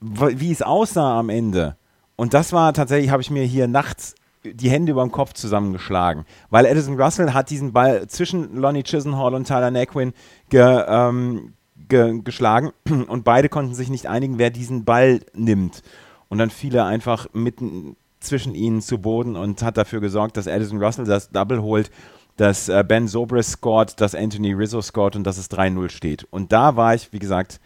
wie 0.00 0.52
es 0.52 0.62
aussah 0.62 1.18
am 1.18 1.28
Ende. 1.28 1.76
Und 2.16 2.34
das 2.34 2.52
war 2.52 2.72
tatsächlich, 2.72 3.10
habe 3.10 3.22
ich 3.22 3.30
mir 3.30 3.44
hier 3.44 3.68
nachts 3.68 4.14
die 4.44 4.70
Hände 4.70 4.92
über 4.92 5.02
dem 5.02 5.12
Kopf 5.12 5.32
zusammengeschlagen. 5.32 6.24
Weil 6.50 6.66
Edison 6.66 7.00
Russell 7.00 7.32
hat 7.32 7.50
diesen 7.50 7.72
Ball 7.72 8.06
zwischen 8.06 8.56
Lonnie 8.56 8.82
Chisenhall 8.82 9.34
und 9.34 9.46
Tyler 9.46 9.70
Naquin 9.70 10.12
ge, 10.48 10.84
ähm, 10.86 11.54
ge, 11.88 12.20
geschlagen 12.22 12.72
und 13.08 13.24
beide 13.24 13.48
konnten 13.48 13.74
sich 13.74 13.88
nicht 13.88 14.06
einigen, 14.06 14.38
wer 14.38 14.50
diesen 14.50 14.84
Ball 14.84 15.20
nimmt. 15.34 15.82
Und 16.28 16.38
dann 16.38 16.50
fiel 16.50 16.74
er 16.74 16.86
einfach 16.86 17.26
mitten 17.32 17.96
zwischen 18.20 18.54
ihnen 18.54 18.82
zu 18.82 18.98
Boden 18.98 19.36
und 19.36 19.62
hat 19.62 19.76
dafür 19.76 20.00
gesorgt, 20.00 20.36
dass 20.36 20.46
Edison 20.46 20.82
Russell 20.82 21.04
das 21.04 21.30
Double 21.30 21.62
holt, 21.62 21.90
dass 22.36 22.68
äh, 22.68 22.84
Ben 22.86 23.08
Zobrist 23.08 23.50
scored, 23.50 24.00
dass 24.00 24.14
Anthony 24.14 24.52
Rizzo 24.52 24.80
scored 24.80 25.16
und 25.16 25.24
dass 25.24 25.38
es 25.38 25.50
3-0 25.50 25.88
steht. 25.90 26.26
Und 26.30 26.52
da 26.52 26.76
war 26.76 26.94
ich, 26.94 27.12
wie 27.12 27.18
gesagt, 27.18 27.60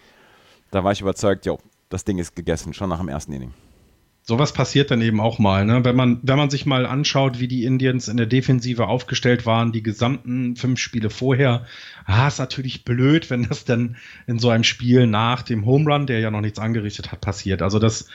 da 0.70 0.84
war 0.84 0.92
ich 0.92 1.00
überzeugt, 1.00 1.44
jo, 1.46 1.58
das 1.92 2.04
Ding 2.04 2.18
ist 2.18 2.34
gegessen, 2.34 2.74
schon 2.74 2.88
nach 2.88 2.98
dem 2.98 3.08
ersten 3.08 3.32
Inning. 3.32 3.52
Sowas 4.24 4.52
passiert 4.52 4.92
dann 4.92 5.02
eben 5.02 5.20
auch 5.20 5.40
mal, 5.40 5.64
ne? 5.64 5.84
Wenn 5.84 5.96
man, 5.96 6.20
wenn 6.22 6.36
man 6.36 6.48
sich 6.48 6.64
mal 6.64 6.86
anschaut, 6.86 7.40
wie 7.40 7.48
die 7.48 7.64
Indians 7.64 8.06
in 8.06 8.16
der 8.16 8.26
Defensive 8.26 8.86
aufgestellt 8.86 9.46
waren, 9.46 9.72
die 9.72 9.82
gesamten 9.82 10.54
fünf 10.54 10.78
Spiele 10.78 11.10
vorher, 11.10 11.66
ah, 12.04 12.28
ist 12.28 12.38
natürlich 12.38 12.84
blöd, 12.84 13.30
wenn 13.30 13.48
das 13.48 13.64
dann 13.64 13.96
in 14.28 14.38
so 14.38 14.48
einem 14.48 14.62
Spiel 14.62 15.08
nach 15.08 15.42
dem 15.42 15.66
Home 15.66 15.92
Run, 15.92 16.06
der 16.06 16.20
ja 16.20 16.30
noch 16.30 16.40
nichts 16.40 16.60
angerichtet 16.60 17.10
hat, 17.10 17.20
passiert. 17.20 17.62
Also 17.62 17.80
das, 17.80 18.06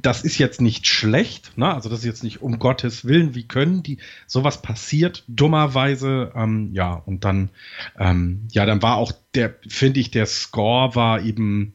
das 0.00 0.22
ist 0.22 0.38
jetzt 0.38 0.62
nicht 0.62 0.86
schlecht, 0.86 1.58
ne? 1.58 1.74
Also 1.74 1.90
das 1.90 1.98
ist 1.98 2.06
jetzt 2.06 2.24
nicht 2.24 2.40
um 2.40 2.58
Gottes 2.58 3.04
Willen, 3.04 3.34
wie 3.34 3.46
können 3.46 3.82
die, 3.82 3.98
sowas 4.26 4.62
passiert 4.62 5.24
dummerweise, 5.28 6.32
ähm, 6.34 6.70
ja, 6.72 6.94
und 6.94 7.26
dann, 7.26 7.50
ähm, 7.98 8.48
ja, 8.50 8.64
dann 8.64 8.80
war 8.80 8.96
auch 8.96 9.12
der, 9.34 9.56
finde 9.68 10.00
ich, 10.00 10.10
der 10.10 10.24
Score 10.24 10.94
war 10.94 11.20
eben, 11.20 11.74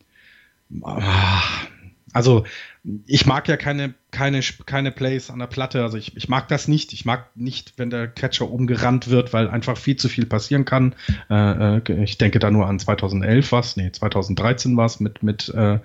also 2.14 2.46
ich 3.06 3.26
mag 3.26 3.48
ja 3.48 3.58
keine, 3.58 3.94
keine, 4.12 4.42
keine 4.66 4.92
Plays 4.92 5.30
an 5.30 5.40
der 5.40 5.48
Platte. 5.48 5.84
Also 5.84 5.98
ich, 5.98 6.16
ich 6.16 6.30
mag 6.30 6.48
das 6.48 6.68
nicht. 6.68 6.94
Ich 6.94 7.06
mag 7.06 7.30
nicht, 7.36 7.74
wenn 7.78 7.90
der 7.90 8.08
Catcher 8.08 8.50
umgerannt 8.50 9.10
wird, 9.10 9.34
weil 9.34 9.50
einfach 9.50 9.78
viel 9.78 9.98
zu 9.98 10.10
viel 10.10 10.26
passieren 10.26 10.66
kann. 10.66 10.96
Äh, 11.30 11.78
äh 11.78 12.04
ich 12.04 12.18
denke 12.18 12.40
da 12.40 12.50
nur 12.50 12.68
an 12.68 12.80
2011 12.80 13.52
was, 13.52 13.78
nee, 13.78 13.92
2013 13.92 14.78
was 14.78 15.00
mit, 15.00 15.24
mit 15.24 15.50
äh, 15.50 15.80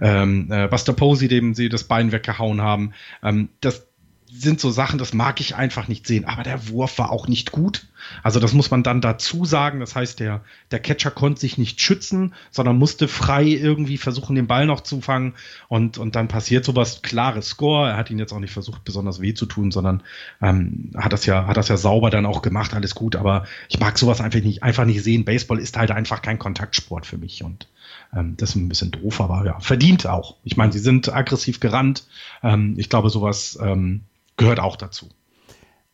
ähm, 0.00 0.48
äh, 0.50 0.68
Buster 0.68 0.94
Posey, 0.94 1.28
dem 1.28 1.54
sie 1.54 1.68
das 1.68 1.84
Bein 1.84 2.12
weggehauen 2.12 2.62
haben. 2.62 2.94
Ähm, 3.22 3.50
das, 3.60 3.87
sind 4.30 4.60
so 4.60 4.70
Sachen, 4.70 4.98
das 4.98 5.14
mag 5.14 5.40
ich 5.40 5.56
einfach 5.56 5.88
nicht 5.88 6.06
sehen. 6.06 6.26
Aber 6.26 6.42
der 6.42 6.68
Wurf 6.68 6.98
war 6.98 7.10
auch 7.10 7.28
nicht 7.28 7.50
gut. 7.50 7.86
Also 8.22 8.40
das 8.40 8.52
muss 8.52 8.70
man 8.70 8.82
dann 8.82 9.00
dazu 9.00 9.44
sagen. 9.44 9.80
Das 9.80 9.94
heißt, 9.94 10.20
der, 10.20 10.42
der 10.70 10.80
Catcher 10.80 11.10
konnte 11.10 11.40
sich 11.40 11.58
nicht 11.58 11.80
schützen, 11.80 12.34
sondern 12.50 12.78
musste 12.78 13.08
frei 13.08 13.44
irgendwie 13.44 13.96
versuchen, 13.96 14.36
den 14.36 14.46
Ball 14.46 14.66
noch 14.66 14.82
zu 14.82 15.00
fangen. 15.00 15.34
Und, 15.68 15.98
und 15.98 16.14
dann 16.14 16.28
passiert 16.28 16.64
sowas, 16.64 17.02
klares 17.02 17.48
Score. 17.48 17.88
Er 17.90 17.96
hat 17.96 18.10
ihn 18.10 18.18
jetzt 18.18 18.32
auch 18.32 18.38
nicht 18.38 18.52
versucht, 18.52 18.84
besonders 18.84 19.20
weh 19.20 19.34
zu 19.34 19.46
tun, 19.46 19.70
sondern 19.70 20.02
ähm, 20.42 20.90
hat, 20.96 21.12
das 21.12 21.26
ja, 21.26 21.46
hat 21.46 21.56
das 21.56 21.68
ja 21.68 21.76
sauber 21.76 22.10
dann 22.10 22.26
auch 22.26 22.42
gemacht, 22.42 22.74
alles 22.74 22.94
gut. 22.94 23.16
Aber 23.16 23.46
ich 23.68 23.80
mag 23.80 23.98
sowas 23.98 24.20
einfach 24.20 24.40
nicht, 24.40 24.62
einfach 24.62 24.84
nicht 24.84 25.02
sehen. 25.02 25.24
Baseball 25.24 25.58
ist 25.58 25.76
halt 25.76 25.90
einfach 25.90 26.22
kein 26.22 26.38
Kontaktsport 26.38 27.06
für 27.06 27.18
mich. 27.18 27.42
Und 27.42 27.66
ähm, 28.14 28.36
das 28.36 28.50
ist 28.50 28.56
ein 28.56 28.68
bisschen 28.68 28.90
doof, 28.90 29.20
aber 29.20 29.44
ja, 29.44 29.58
verdient 29.60 30.06
auch. 30.06 30.36
Ich 30.44 30.56
meine, 30.56 30.72
sie 30.72 30.78
sind 30.78 31.12
aggressiv 31.12 31.60
gerannt. 31.60 32.06
Ähm, 32.42 32.74
ich 32.76 32.88
glaube, 32.88 33.10
sowas 33.10 33.58
ähm, 33.60 34.02
gehört 34.38 34.60
auch 34.60 34.76
dazu. 34.76 35.10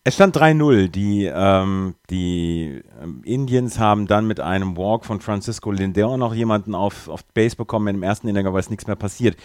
Es 0.04 0.14
stand 0.14 0.36
3-0. 0.36 0.88
Die, 0.88 1.24
ähm, 1.24 1.94
die 2.10 2.82
ähm, 3.02 3.22
Indians 3.24 3.78
haben 3.78 4.06
dann 4.06 4.26
mit 4.26 4.38
einem 4.38 4.76
Walk 4.76 5.06
von 5.06 5.20
Francisco 5.20 5.72
Lindor 5.72 6.18
noch 6.18 6.34
jemanden 6.34 6.74
auf, 6.74 7.08
auf 7.08 7.24
Base 7.24 7.56
bekommen 7.56 7.96
im 7.96 8.02
ersten 8.02 8.28
Inning, 8.28 8.46
aber 8.46 8.58
es 8.58 8.66
ist 8.66 8.70
nichts 8.70 8.86
mehr 8.86 8.96
passiert. 8.96 9.36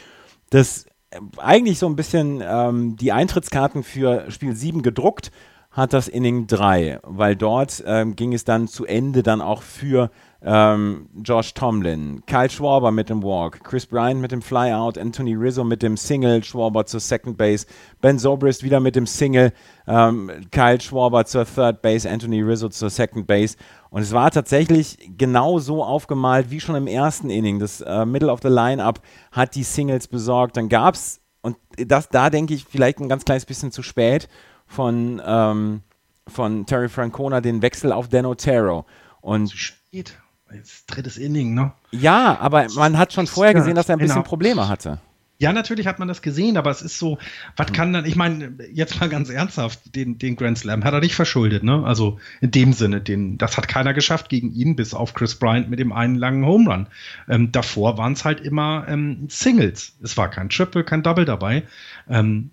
Das 0.49 0.85
äh, 1.11 1.19
eigentlich 1.37 1.79
so 1.79 1.87
ein 1.87 1.95
bisschen 1.95 2.43
ähm, 2.45 2.97
die 2.97 3.13
Eintrittskarten 3.13 3.83
für 3.83 4.29
Spiel 4.29 4.53
7 4.53 4.81
gedruckt 4.81 5.31
hat 5.79 5.93
das 5.93 6.07
Inning 6.07 6.45
3, 6.45 6.99
weil 7.03 7.35
dort 7.35 7.83
ähm, 7.87 8.15
ging 8.15 8.33
es 8.33 8.43
dann 8.43 8.67
zu 8.67 8.85
Ende 8.85 9.23
dann 9.23 9.41
auch 9.41 9.63
für 9.63 10.11
ähm, 10.41 11.09
Josh 11.23 11.53
Tomlin, 11.53 12.21
Kyle 12.25 12.49
Schwarber 12.49 12.91
mit 12.91 13.09
dem 13.09 13.23
Walk, 13.23 13.63
Chris 13.63 13.85
Bryant 13.85 14.21
mit 14.21 14.31
dem 14.31 14.41
Flyout, 14.41 14.97
Anthony 14.97 15.33
Rizzo 15.33 15.63
mit 15.63 15.81
dem 15.81 15.97
Single, 15.97 16.43
Schwarber 16.43 16.85
zur 16.85 16.99
Second 16.99 17.37
Base, 17.37 17.65
Ben 18.01 18.19
Zobrist 18.19 18.63
wieder 18.63 18.79
mit 18.79 18.95
dem 18.95 19.07
Single, 19.07 19.51
ähm, 19.87 20.29
Kyle 20.51 20.79
Schwarber 20.79 21.25
zur 21.25 21.45
Third 21.45 21.81
Base, 21.81 22.09
Anthony 22.09 22.41
Rizzo 22.41 22.69
zur 22.69 22.89
Second 22.89 23.25
Base. 23.25 23.57
Und 23.89 24.01
es 24.01 24.13
war 24.13 24.31
tatsächlich 24.31 24.97
genau 25.17 25.59
so 25.59 25.83
aufgemalt 25.83 26.51
wie 26.51 26.59
schon 26.59 26.75
im 26.75 26.87
ersten 26.87 27.29
Inning. 27.29 27.59
Das 27.59 27.81
äh, 27.81 28.05
Middle 28.05 28.31
of 28.31 28.39
the 28.43 28.49
Lineup 28.49 29.01
hat 29.31 29.55
die 29.55 29.63
Singles 29.63 30.07
besorgt. 30.07 30.57
Dann 30.57 30.69
gab 30.69 30.93
es, 30.93 31.21
und 31.41 31.57
das, 31.77 32.09
da 32.09 32.29
denke 32.29 32.53
ich 32.53 32.65
vielleicht 32.65 32.99
ein 32.99 33.09
ganz 33.09 33.25
kleines 33.25 33.45
bisschen 33.45 33.71
zu 33.71 33.81
spät, 33.81 34.29
von, 34.69 35.21
ähm, 35.25 35.81
von 36.27 36.65
Terry 36.65 36.87
Francona 36.87 37.41
den 37.41 37.61
Wechsel 37.61 37.91
auf 37.91 38.07
Dan 38.07 38.25
Otero. 38.25 38.85
Und 39.19 39.47
zu 39.47 39.57
spät. 39.57 40.17
Jetzt 40.53 40.87
drittes 40.87 41.17
Inning, 41.17 41.53
ne? 41.53 41.73
Ja, 41.91 42.39
aber 42.39 42.67
man 42.75 42.97
hat 42.97 43.13
schon 43.13 43.27
vorher 43.27 43.53
gesehen, 43.53 43.75
dass 43.75 43.87
er 43.87 43.97
ein 43.97 43.99
bisschen 43.99 44.15
genau. 44.15 44.27
Probleme 44.27 44.67
hatte. 44.67 44.99
Ja, 45.41 45.53
natürlich 45.53 45.87
hat 45.87 45.99
man 45.99 46.09
das 46.09 46.21
gesehen, 46.21 46.57
aber 46.57 46.69
es 46.69 46.81
ist 46.81 46.99
so, 46.99 47.17
was 47.55 47.71
kann 47.71 47.93
dann, 47.93 48.05
ich 48.05 48.17
meine, 48.17 48.55
jetzt 48.73 48.99
mal 48.99 49.07
ganz 49.07 49.29
ernsthaft, 49.29 49.95
den, 49.95 50.17
den 50.17 50.35
Grand 50.35 50.57
Slam 50.57 50.83
hat 50.83 50.93
er 50.93 50.99
nicht 50.99 51.15
verschuldet, 51.15 51.63
ne? 51.63 51.85
Also 51.85 52.19
in 52.41 52.51
dem 52.51 52.73
Sinne, 52.73 52.99
den, 52.99 53.37
das 53.37 53.55
hat 53.55 53.69
keiner 53.69 53.93
geschafft 53.93 54.27
gegen 54.27 54.51
ihn, 54.51 54.75
bis 54.75 54.93
auf 54.93 55.13
Chris 55.13 55.35
Bryant 55.35 55.69
mit 55.69 55.79
dem 55.79 55.93
einen 55.93 56.15
langen 56.15 56.45
Home 56.45 56.69
Run. 56.69 56.87
Ähm, 57.29 57.51
davor 57.53 57.97
waren 57.97 58.13
es 58.13 58.25
halt 58.25 58.41
immer 58.41 58.85
ähm, 58.89 59.27
Singles. 59.29 59.93
Es 60.03 60.17
war 60.17 60.29
kein 60.29 60.49
Triple, 60.49 60.83
kein 60.83 61.03
Double 61.03 61.25
dabei. 61.25 61.63
Ähm, 62.09 62.49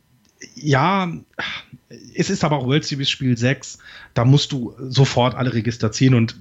ja, 0.55 1.13
es 2.15 2.31
ist 2.31 2.45
aber 2.45 2.59
auch 2.59 2.67
World 2.67 2.85
Series 2.85 3.11
Spiel 3.11 3.37
6. 3.37 3.79
Da 4.15 4.25
musst 4.25 4.53
du 4.53 4.75
sofort 4.79 5.35
alle 5.35 5.55
Register 5.55 5.93
ziehen 5.93 6.15
und 6.15 6.37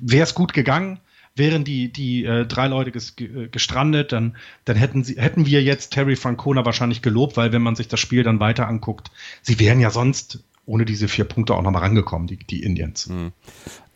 wäre 0.00 0.24
es 0.24 0.34
gut 0.34 0.52
gegangen, 0.52 1.00
wären 1.36 1.64
die, 1.64 1.92
die 1.92 2.24
äh, 2.24 2.46
drei 2.46 2.66
Leute 2.68 2.90
ges 2.90 3.14
äh, 3.18 3.48
gestrandet, 3.48 4.12
dann, 4.12 4.36
dann 4.64 4.76
hätten, 4.76 5.04
sie, 5.04 5.20
hätten 5.20 5.46
wir 5.46 5.62
jetzt 5.62 5.92
Terry 5.92 6.16
Francona 6.16 6.64
wahrscheinlich 6.64 7.02
gelobt, 7.02 7.36
weil 7.36 7.52
wenn 7.52 7.62
man 7.62 7.76
sich 7.76 7.88
das 7.88 8.00
Spiel 8.00 8.22
dann 8.22 8.40
weiter 8.40 8.66
anguckt, 8.66 9.10
sie 9.42 9.58
wären 9.60 9.80
ja 9.80 9.90
sonst 9.90 10.42
ohne 10.64 10.84
diese 10.84 11.08
vier 11.08 11.24
Punkte 11.26 11.54
auch 11.54 11.62
nochmal 11.62 11.82
rangekommen, 11.82 12.26
die, 12.26 12.38
die 12.38 12.62
Indians. 12.62 13.08
Mhm. 13.08 13.32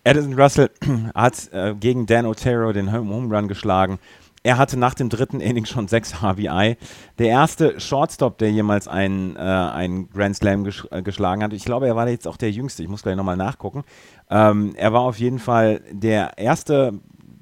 Addison 0.04 0.34
Russell 0.34 0.70
hat 1.14 1.52
äh, 1.52 1.74
gegen 1.74 2.06
Dan 2.06 2.26
Otero 2.26 2.72
den 2.72 2.92
Home 2.92 3.34
Run 3.34 3.48
geschlagen. 3.48 3.98
Er 4.42 4.56
hatte 4.56 4.78
nach 4.78 4.94
dem 4.94 5.10
dritten 5.10 5.40
Inning 5.40 5.66
schon 5.66 5.86
sechs 5.86 6.22
RBI. 6.22 6.76
Der 7.18 7.28
erste 7.28 7.78
Shortstop, 7.78 8.38
der 8.38 8.50
jemals 8.50 8.88
einen, 8.88 9.36
äh, 9.36 9.38
einen 9.38 10.08
Grand 10.08 10.34
Slam 10.34 10.64
ges 10.64 10.88
äh, 10.90 11.02
geschlagen 11.02 11.42
hat. 11.42 11.52
Ich 11.52 11.64
glaube, 11.64 11.86
er 11.86 11.94
war 11.94 12.08
jetzt 12.08 12.26
auch 12.26 12.38
der 12.38 12.50
jüngste. 12.50 12.82
Ich 12.82 12.88
muss 12.88 13.02
gleich 13.02 13.16
nochmal 13.16 13.36
nachgucken. 13.36 13.84
Ähm, 14.30 14.72
er 14.76 14.94
war 14.94 15.02
auf 15.02 15.18
jeden 15.18 15.38
Fall 15.38 15.82
der 15.92 16.38
erste, 16.38 16.94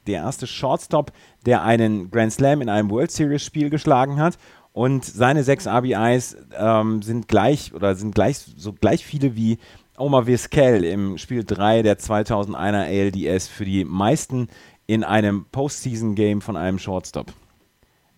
der 0.09 0.23
erste 0.23 0.49
Shortstop, 0.49 1.12
der 1.47 1.62
einen 1.62 2.11
Grand 2.11 2.33
Slam 2.33 2.62
in 2.62 2.69
einem 2.69 2.90
World 2.90 3.12
Series 3.12 3.45
Spiel 3.45 3.71
geschlagen 3.71 4.19
hat. 4.19 4.37
Und 4.73 5.05
seine 5.05 5.45
sechs 5.45 5.69
RBIs 5.69 6.37
ähm, 6.57 7.02
sind 7.02 7.28
gleich 7.28 7.75
oder 7.75 7.95
sind 7.95 8.14
gleich 8.14 8.38
so 8.38 8.73
gleich 8.73 9.05
viele 9.05 9.37
wie 9.37 9.59
Omar 9.97 10.26
Vizquel 10.26 10.85
im 10.85 11.19
Spiel 11.19 11.45
3 11.45 11.83
der 11.83 11.99
2001er 11.99 12.87
ALDS 12.87 13.49
für 13.49 13.64
die 13.64 13.85
meisten 13.85 14.49
in 14.88 15.04
einem 15.04 15.45
Postseason-Game 15.52 16.40
von 16.40 16.57
einem 16.57 16.80
Shortstop. 16.80 17.33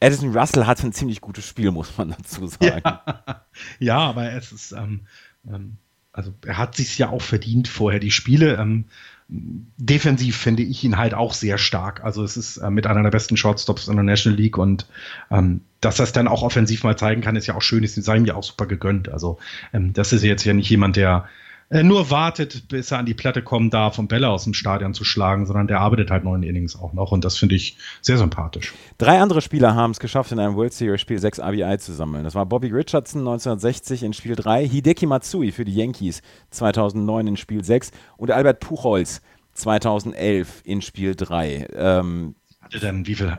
Addison 0.01 0.35
Russell 0.35 0.67
hat 0.67 0.83
ein 0.83 0.95
ziemlich 0.95 1.21
gutes 1.21 1.47
Spiel, 1.47 1.71
muss 1.73 1.99
man 1.99 2.15
dazu 2.17 2.47
sagen. 2.47 2.81
Ja, 2.85 3.45
ja 3.79 3.99
aber 3.99 4.33
es 4.33 4.53
ist, 4.53 4.73
ähm, 4.73 5.01
ähm, 5.47 5.77
also 6.13 6.33
er 6.47 6.57
hat 6.57 6.77
sich 6.77 6.97
ja 6.97 7.11
auch 7.11 7.21
verdient 7.21 7.69
vorher 7.69 8.01
die 8.01 8.13
Spiele. 8.13 8.57
Ähm, 8.57 8.87
defensiv 9.29 10.37
finde 10.37 10.63
ich 10.63 10.83
ihn 10.85 10.97
halt 10.97 11.13
auch 11.13 11.35
sehr 11.35 11.59
stark. 11.59 12.03
Also 12.05 12.23
es 12.23 12.37
ist 12.37 12.57
äh, 12.59 12.71
mit 12.71 12.87
einer 12.87 13.03
der 13.03 13.11
besten 13.11 13.37
Shortstops 13.37 13.89
in 13.89 13.97
der 13.97 14.05
National 14.05 14.39
League 14.39 14.57
und 14.57 14.87
ähm, 15.31 15.63
dass 15.81 15.99
er 15.99 16.05
es 16.05 16.13
dann 16.13 16.29
auch 16.29 16.43
offensiv 16.43 16.85
mal 16.85 16.97
zeigen 16.97 17.21
kann, 17.21 17.37
ist 17.37 17.47
ja 17.47 17.57
auch 17.57 17.63
schön, 17.63 17.83
ist 17.83 17.97
sei 17.97 18.17
ihm 18.17 18.25
ja 18.25 18.37
auch 18.37 18.45
super 18.45 18.67
gegönnt. 18.67 19.09
Also 19.09 19.39
ähm, 19.73 19.93
das 19.93 20.13
ist 20.13 20.23
jetzt 20.23 20.45
ja 20.45 20.53
nicht 20.53 20.71
jemand, 20.71 20.97
der 20.97 21.29
nur 21.71 22.11
wartet, 22.11 22.67
bis 22.69 22.91
er 22.91 22.99
an 22.99 23.07
die 23.07 23.15
Platte 23.15 23.43
kommen 23.43 23.71
darf, 23.71 23.99
um 23.99 24.09
Bälle 24.09 24.29
aus 24.29 24.43
dem 24.45 24.55
Stadion 24.55 24.93
zu 24.93 25.05
schlagen, 25.05 25.47
sondern 25.47 25.69
der 25.69 25.81
arbeitet 25.81 26.11
halt 26.11 26.25
neun 26.25 26.43
Innings 26.43 26.77
auch 26.77 26.93
noch 26.93 27.13
und 27.13 27.25
das 27.25 27.39
finde 27.39 27.55
ich 27.55 27.77
sehr 28.01 28.19
sympathisch. 28.19 28.75
Drei 28.99 29.21
andere 29.21 29.41
Spieler 29.41 29.77
haben 29.77 29.93
es 29.93 30.01
geschafft, 30.01 30.33
in 30.33 30.41
einem 30.41 30.57
World 30.57 30.73
Series 30.73 31.01
Spiel 31.01 31.21
sechs 31.21 31.39
RBI 31.39 31.79
zu 31.79 31.93
sammeln. 31.93 32.25
Das 32.25 32.35
war 32.35 32.45
Bobby 32.45 32.69
Richardson 32.69 33.21
1960 33.21 34.03
in 34.03 34.13
Spiel 34.13 34.35
3, 34.35 34.67
Hideki 34.67 35.07
Matsui 35.07 35.53
für 35.53 35.65
die 35.65 35.75
Yankees 35.75 36.23
2009 36.51 37.29
in 37.29 37.37
Spiel 37.37 37.63
6 37.63 37.93
und 38.17 38.33
Albert 38.33 38.59
Puchholz 38.59 39.23
2011 39.55 40.63
in 40.65 40.83
Spiel 40.83 41.15
3. 41.15 41.69
Ähm, 41.77 42.35
hatte 42.61 42.81
denn, 42.81 43.07
wie 43.07 43.15
viel, 43.15 43.39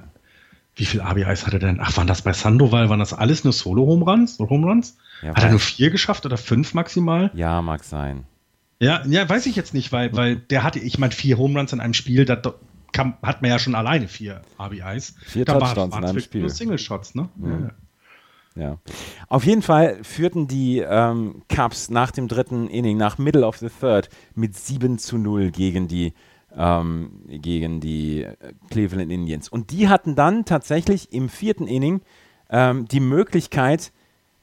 wie 0.75 0.85
viel 0.85 1.01
RBIs 1.01 1.45
hatte 1.45 1.59
denn? 1.59 1.79
Ach, 1.81 1.95
waren 1.97 2.07
das 2.07 2.21
bei 2.21 2.31
Sandoval, 2.31 2.89
waren 2.89 2.99
das 2.99 3.13
alles 3.13 3.43
nur 3.43 3.51
Solo-Home-Runs? 3.53 4.39
Home 4.39 4.67
Runs? 4.67 4.97
Ja, 5.21 5.35
Hat 5.35 5.43
er 5.43 5.49
nur 5.51 5.59
vier 5.59 5.89
geschafft 5.89 6.25
oder 6.25 6.37
fünf 6.37 6.73
maximal? 6.73 7.31
Ja, 7.33 7.61
mag 7.61 7.83
sein. 7.83 8.25
Ja, 8.79 9.05
ja, 9.05 9.29
weiß 9.29 9.45
ich 9.45 9.55
jetzt 9.55 9.75
nicht, 9.75 9.91
weil, 9.91 10.15
weil 10.15 10.37
der 10.37 10.63
hatte, 10.63 10.79
ich 10.79 10.97
meine, 10.97 11.11
vier 11.11 11.37
Home 11.37 11.59
Runs 11.59 11.71
in 11.71 11.79
einem 11.79 11.93
Spiel, 11.93 12.25
da 12.25 12.41
kann, 12.91 13.13
hat 13.21 13.41
man 13.43 13.51
ja 13.51 13.59
schon 13.59 13.75
alleine 13.75 14.07
vier 14.07 14.41
RBIs. 14.59 15.15
Vier 15.23 15.45
da 15.45 15.59
Touchdowns 15.59 15.95
in 15.95 16.03
einem 16.03 16.19
Spiel. 16.19 16.41
Nur 16.41 16.49
Single 16.49 16.79
Shots, 16.79 17.13
ne? 17.13 17.29
Mhm. 17.35 17.71
Ja. 18.55 18.61
ja. 18.63 18.77
Auf 19.27 19.45
jeden 19.45 19.61
Fall 19.61 20.03
führten 20.03 20.47
die 20.47 20.79
ähm, 20.79 21.43
Cubs 21.53 21.91
nach 21.91 22.09
dem 22.09 22.27
dritten 22.27 22.67
Inning, 22.67 22.97
nach 22.97 23.19
Middle 23.19 23.45
of 23.45 23.57
the 23.57 23.69
Third, 23.69 24.09
mit 24.33 24.57
7 24.57 24.97
zu 24.97 25.19
0 25.19 25.51
gegen 25.51 25.87
die, 25.87 26.13
ähm, 26.57 27.21
gegen 27.27 27.81
die 27.81 28.23
äh, 28.23 28.35
Cleveland 28.71 29.11
Indians. 29.11 29.47
Und 29.47 29.71
die 29.71 29.89
hatten 29.89 30.15
dann 30.15 30.45
tatsächlich 30.45 31.13
im 31.13 31.29
vierten 31.29 31.67
Inning 31.67 32.01
ähm, 32.49 32.87
die 32.87 32.99
Möglichkeit, 32.99 33.91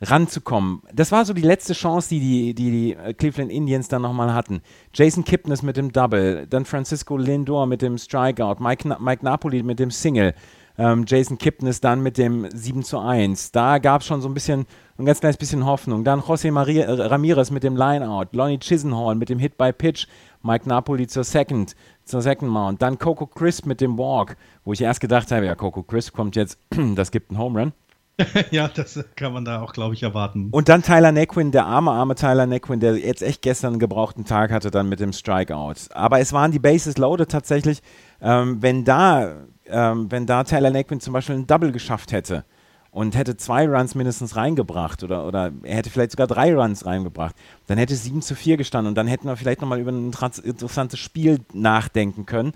ranzukommen. 0.00 0.82
Das 0.92 1.12
war 1.12 1.24
so 1.24 1.32
die 1.32 1.42
letzte 1.42 1.72
Chance, 1.72 2.08
die 2.10 2.20
die, 2.20 2.54
die, 2.54 2.70
die 2.70 2.92
äh, 2.94 3.14
Cleveland 3.14 3.50
Indians 3.50 3.88
dann 3.88 4.02
nochmal 4.02 4.32
hatten. 4.32 4.60
Jason 4.94 5.24
Kipnis 5.24 5.62
mit 5.62 5.76
dem 5.76 5.92
Double, 5.92 6.46
dann 6.48 6.64
Francisco 6.64 7.16
Lindor 7.16 7.66
mit 7.66 7.82
dem 7.82 7.98
Strikeout, 7.98 8.56
Mike, 8.60 8.96
Mike 9.00 9.24
Napoli 9.24 9.62
mit 9.62 9.78
dem 9.78 9.90
Single, 9.90 10.34
ähm, 10.78 11.04
Jason 11.06 11.36
Kipnis 11.36 11.80
dann 11.80 12.00
mit 12.00 12.16
dem 12.16 12.48
7 12.50 12.84
zu 12.84 13.00
1. 13.00 13.50
Da 13.50 13.78
gab 13.78 14.02
es 14.02 14.06
schon 14.06 14.20
so 14.20 14.28
ein 14.28 14.34
bisschen, 14.34 14.66
ein 14.96 15.04
ganz 15.04 15.18
kleines 15.18 15.36
bisschen 15.36 15.66
Hoffnung. 15.66 16.04
Dann 16.04 16.20
José 16.20 16.52
Maria, 16.52 16.84
äh, 16.84 17.06
Ramirez 17.06 17.50
mit 17.50 17.64
dem 17.64 17.76
Lineout, 17.76 18.28
Lonnie 18.32 18.58
Chisenhall 18.58 19.16
mit 19.16 19.28
dem 19.28 19.40
Hit 19.40 19.58
by 19.58 19.72
Pitch, 19.72 20.06
Mike 20.42 20.68
Napoli 20.68 21.08
zur 21.08 21.24
Second, 21.24 21.74
zur 22.04 22.22
Second 22.22 22.50
Mount, 22.52 22.80
dann 22.80 22.98
Coco 22.98 23.26
Crisp 23.26 23.66
mit 23.66 23.80
dem 23.80 23.98
Walk, 23.98 24.36
wo 24.64 24.72
ich 24.72 24.80
erst 24.80 25.00
gedacht 25.00 25.32
habe, 25.32 25.46
ja, 25.46 25.56
Coco 25.56 25.82
Crisp 25.82 26.14
kommt 26.14 26.36
jetzt, 26.36 26.58
das 26.94 27.10
gibt 27.10 27.30
einen 27.30 27.40
Home 27.40 27.58
Run. 27.58 27.72
ja, 28.50 28.68
das 28.68 29.04
kann 29.14 29.32
man 29.32 29.44
da 29.44 29.62
auch, 29.62 29.72
glaube 29.72 29.94
ich, 29.94 30.02
erwarten. 30.02 30.48
Und 30.50 30.68
dann 30.68 30.82
Tyler 30.82 31.12
Nequin, 31.12 31.52
der 31.52 31.66
arme, 31.66 31.92
arme 31.92 32.14
Tyler 32.14 32.46
Nequin, 32.46 32.80
der 32.80 32.96
jetzt 32.96 33.22
echt 33.22 33.42
gestern 33.42 33.74
einen 33.74 33.80
gebrauchten 33.80 34.24
Tag 34.24 34.50
hatte, 34.50 34.70
dann 34.70 34.88
mit 34.88 35.00
dem 35.00 35.12
Strikeout. 35.12 35.90
Aber 35.92 36.18
es 36.18 36.32
waren 36.32 36.50
die 36.50 36.58
Bases 36.58 36.98
loaded 36.98 37.30
tatsächlich. 37.30 37.80
Ähm, 38.20 38.60
wenn, 38.60 38.84
da, 38.84 39.36
ähm, 39.66 40.10
wenn 40.10 40.26
da 40.26 40.42
Tyler 40.44 40.70
Nequin 40.70 41.00
zum 41.00 41.12
Beispiel 41.12 41.36
ein 41.36 41.46
Double 41.46 41.70
geschafft 41.70 42.10
hätte 42.10 42.44
und 42.90 43.14
hätte 43.14 43.36
zwei 43.36 43.68
Runs 43.68 43.94
mindestens 43.94 44.34
reingebracht 44.34 45.04
oder, 45.04 45.24
oder 45.24 45.52
er 45.62 45.76
hätte 45.76 45.90
vielleicht 45.90 46.10
sogar 46.10 46.26
drei 46.26 46.52
Runs 46.54 46.86
reingebracht, 46.86 47.36
dann 47.68 47.78
hätte 47.78 47.94
es 47.94 48.02
7 48.02 48.22
zu 48.22 48.34
4 48.34 48.56
gestanden 48.56 48.88
und 48.88 48.94
dann 48.96 49.06
hätten 49.06 49.28
wir 49.28 49.36
vielleicht 49.36 49.60
nochmal 49.60 49.78
über 49.78 49.92
ein 49.92 50.10
interessantes 50.42 50.98
Spiel 50.98 51.40
nachdenken 51.52 52.26
können 52.26 52.52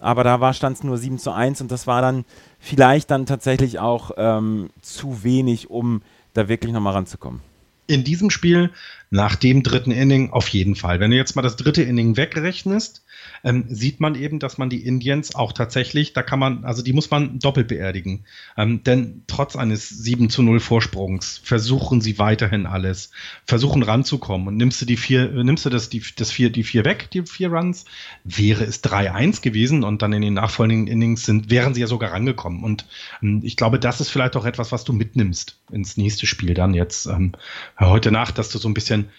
aber 0.00 0.24
da 0.24 0.52
stand 0.52 0.76
es 0.76 0.84
nur 0.84 0.98
7 0.98 1.18
zu 1.18 1.32
1 1.32 1.60
und 1.60 1.70
das 1.70 1.86
war 1.86 2.02
dann 2.02 2.24
vielleicht 2.58 3.10
dann 3.10 3.26
tatsächlich 3.26 3.78
auch 3.78 4.12
ähm, 4.16 4.70
zu 4.82 5.22
wenig, 5.22 5.70
um 5.70 6.02
da 6.34 6.48
wirklich 6.48 6.72
nochmal 6.72 6.94
ranzukommen. 6.94 7.40
In 7.86 8.04
diesem 8.04 8.30
Spiel, 8.30 8.70
nach 9.10 9.34
dem 9.34 9.62
dritten 9.62 9.90
Inning, 9.90 10.30
auf 10.30 10.48
jeden 10.48 10.76
Fall. 10.76 11.00
Wenn 11.00 11.10
du 11.10 11.16
jetzt 11.16 11.34
mal 11.34 11.42
das 11.42 11.56
dritte 11.56 11.82
Inning 11.82 12.16
wegrechnest, 12.16 13.02
ähm, 13.44 13.64
sieht 13.68 14.00
man 14.00 14.14
eben, 14.14 14.38
dass 14.38 14.58
man 14.58 14.70
die 14.70 14.84
Indians 14.84 15.34
auch 15.34 15.52
tatsächlich, 15.52 16.12
da 16.12 16.22
kann 16.22 16.38
man, 16.38 16.64
also 16.64 16.82
die 16.82 16.92
muss 16.92 17.10
man 17.10 17.38
doppelt 17.38 17.68
beerdigen. 17.68 18.24
Ähm, 18.56 18.82
denn 18.84 19.22
trotz 19.26 19.56
eines 19.56 19.88
7 19.88 20.30
zu 20.30 20.42
0 20.42 20.60
Vorsprungs 20.60 21.40
versuchen 21.42 22.00
sie 22.00 22.18
weiterhin 22.18 22.66
alles, 22.66 23.10
versuchen 23.46 23.82
ranzukommen. 23.82 24.48
Und 24.48 24.56
nimmst 24.56 24.80
du 24.80 24.86
die 24.86 24.96
vier, 24.96 25.28
nimmst 25.28 25.64
du 25.64 25.70
das, 25.70 25.88
die, 25.88 26.02
das 26.16 26.30
vier, 26.30 26.50
die 26.50 26.64
vier 26.64 26.84
weg, 26.84 27.10
die 27.10 27.22
vier 27.22 27.50
Runs, 27.50 27.84
wäre 28.24 28.64
es 28.64 28.82
3-1 28.84 29.42
gewesen 29.42 29.84
und 29.84 30.02
dann 30.02 30.12
in 30.12 30.22
den 30.22 30.34
nachfolgenden 30.34 30.86
Innings 30.86 31.24
sind, 31.24 31.50
wären 31.50 31.74
sie 31.74 31.80
ja 31.80 31.86
sogar 31.86 32.12
rangekommen. 32.12 32.62
Und 32.62 32.86
ähm, 33.22 33.40
ich 33.44 33.56
glaube, 33.56 33.78
das 33.78 34.00
ist 34.00 34.10
vielleicht 34.10 34.36
auch 34.36 34.44
etwas, 34.44 34.72
was 34.72 34.84
du 34.84 34.92
mitnimmst 34.92 35.58
ins 35.72 35.96
nächste 35.96 36.26
Spiel 36.26 36.54
dann 36.54 36.74
jetzt 36.74 37.06
ähm, 37.06 37.32
heute 37.78 38.10
Nacht, 38.10 38.38
dass 38.38 38.50
du 38.50 38.58
so 38.58 38.68
ein 38.68 38.74
bisschen 38.74 39.10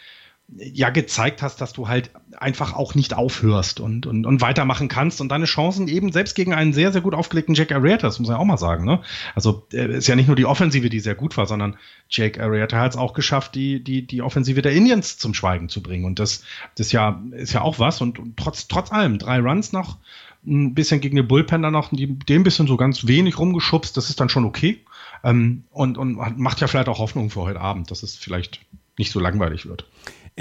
ja 0.57 0.89
gezeigt 0.89 1.41
hast, 1.41 1.61
dass 1.61 1.73
du 1.73 1.87
halt 1.87 2.11
einfach 2.37 2.73
auch 2.73 2.93
nicht 2.93 3.13
aufhörst 3.13 3.79
und, 3.79 4.05
und, 4.05 4.25
und 4.25 4.41
weitermachen 4.41 4.89
kannst 4.89 5.21
und 5.21 5.29
deine 5.29 5.45
Chancen 5.45 5.87
eben 5.87 6.11
selbst 6.11 6.35
gegen 6.35 6.53
einen 6.53 6.73
sehr, 6.73 6.91
sehr 6.91 7.01
gut 7.01 7.13
aufgelegten 7.13 7.55
Jack 7.55 7.71
Arrieta, 7.71 8.07
das 8.07 8.19
muss 8.19 8.27
man 8.27 8.37
ja 8.37 8.41
auch 8.41 8.45
mal 8.45 8.57
sagen. 8.57 8.83
Ne? 8.83 9.01
Also 9.33 9.65
äh, 9.71 9.97
ist 9.97 10.07
ja 10.07 10.15
nicht 10.15 10.27
nur 10.27 10.35
die 10.35 10.45
Offensive, 10.45 10.89
die 10.89 10.99
sehr 10.99 11.15
gut 11.15 11.37
war, 11.37 11.45
sondern 11.45 11.77
Jake 12.09 12.41
Arrieta 12.41 12.79
hat 12.79 12.91
es 12.91 12.97
auch 12.97 13.13
geschafft, 13.13 13.55
die, 13.55 13.81
die, 13.83 14.05
die 14.05 14.21
Offensive 14.21 14.61
der 14.61 14.73
Indians 14.73 15.17
zum 15.17 15.33
Schweigen 15.33 15.69
zu 15.69 15.81
bringen. 15.81 16.05
Und 16.05 16.19
das, 16.19 16.43
das 16.75 16.91
ja, 16.91 17.21
ist 17.31 17.53
ja 17.53 17.61
auch 17.61 17.79
was. 17.79 18.01
Und, 18.01 18.19
und 18.19 18.35
trotz, 18.35 18.67
trotz 18.67 18.91
allem, 18.91 19.19
drei 19.19 19.39
Runs 19.39 19.71
noch, 19.71 19.97
ein 20.45 20.73
bisschen 20.73 21.01
gegen 21.01 21.15
den 21.15 21.27
Bullpen 21.27 21.61
dann 21.61 21.73
noch, 21.73 21.89
dem 21.91 22.43
bisschen 22.43 22.67
so 22.67 22.75
ganz 22.75 23.07
wenig 23.07 23.37
rumgeschubst, 23.37 23.95
das 23.95 24.09
ist 24.09 24.19
dann 24.19 24.29
schon 24.29 24.45
okay. 24.45 24.81
Ähm, 25.23 25.63
und, 25.69 25.97
und 25.97 26.15
macht 26.37 26.61
ja 26.61 26.67
vielleicht 26.67 26.89
auch 26.89 26.99
Hoffnung 26.99 27.29
für 27.29 27.41
heute 27.41 27.61
Abend, 27.61 27.91
dass 27.91 28.03
es 28.03 28.15
vielleicht 28.15 28.59
nicht 28.97 29.11
so 29.11 29.19
langweilig 29.19 29.67
wird. 29.67 29.85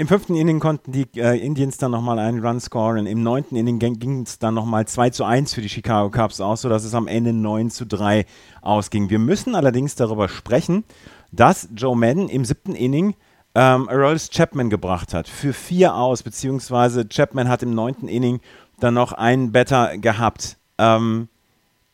Im 0.01 0.07
fünften 0.07 0.35
Inning 0.35 0.59
konnten 0.59 0.91
die 0.91 1.05
äh, 1.15 1.37
Indians 1.37 1.77
dann 1.77 1.91
nochmal 1.91 2.17
einen 2.17 2.43
Run 2.43 2.59
scoren. 2.59 3.05
Im 3.05 3.21
neunten 3.21 3.55
Inning 3.55 3.77
ging 3.77 4.23
es 4.23 4.39
dann 4.39 4.55
nochmal 4.55 4.87
2 4.87 5.11
zu 5.11 5.25
1 5.25 5.53
für 5.53 5.61
die 5.61 5.69
Chicago 5.69 6.09
Cubs 6.09 6.41
aus, 6.41 6.61
sodass 6.63 6.83
es 6.83 6.95
am 6.95 7.07
Ende 7.07 7.33
9 7.33 7.69
zu 7.69 7.85
3 7.85 8.25
ausging. 8.63 9.11
Wir 9.11 9.19
müssen 9.19 9.53
allerdings 9.53 9.93
darüber 9.93 10.27
sprechen, 10.27 10.85
dass 11.31 11.69
Joe 11.75 11.95
Madden 11.95 12.29
im 12.29 12.45
siebten 12.45 12.73
Inning 12.73 13.13
ähm, 13.53 13.87
Aroldis 13.89 14.31
Chapman 14.31 14.71
gebracht 14.71 15.13
hat. 15.13 15.27
Für 15.27 15.53
vier 15.53 15.93
aus, 15.93 16.23
beziehungsweise 16.23 17.07
Chapman 17.07 17.47
hat 17.47 17.61
im 17.61 17.75
neunten 17.75 18.07
Inning 18.07 18.39
dann 18.79 18.95
noch 18.95 19.11
einen 19.11 19.51
Better 19.51 19.99
gehabt. 19.99 20.57
Ähm, 20.79 21.29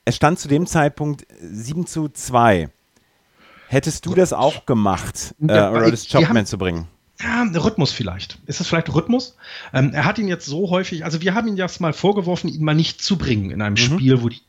es 0.06 0.16
stand 0.16 0.40
zu 0.40 0.48
dem 0.48 0.66
Zeitpunkt 0.66 1.28
7 1.42 1.86
zu 1.86 2.08
2. 2.08 2.70
Hättest 3.68 4.06
du 4.06 4.16
das 4.16 4.32
auch 4.32 4.66
gemacht, 4.66 5.36
äh, 5.46 5.52
Aroldis 5.52 6.08
Chapman 6.08 6.46
zu 6.46 6.58
bringen? 6.58 6.88
Ja, 7.22 7.44
Rhythmus 7.44 7.92
vielleicht. 7.92 8.38
Ist 8.46 8.62
es 8.62 8.68
vielleicht 8.68 8.94
Rhythmus? 8.94 9.38
Ähm, 9.74 9.92
er 9.94 10.06
hat 10.06 10.20
ihn 10.20 10.28
jetzt 10.28 10.46
so 10.46 10.70
häufig, 10.70 11.04
also 11.04 11.22
wir 11.22 11.34
haben 11.34 11.48
ihn 11.48 11.58
jetzt 11.58 11.82
mal 11.82 11.94
vorgeworfen, 11.94 12.48
ihn 12.48 12.64
mal 12.64 12.76
nicht 12.76 13.02
zu 13.02 13.18
bringen 13.18 13.50
in 13.50 13.62
einem 13.62 13.74
mhm. 13.74 13.78
Spiel, 13.78 14.22
wo 14.22 14.30
die, 14.30 14.42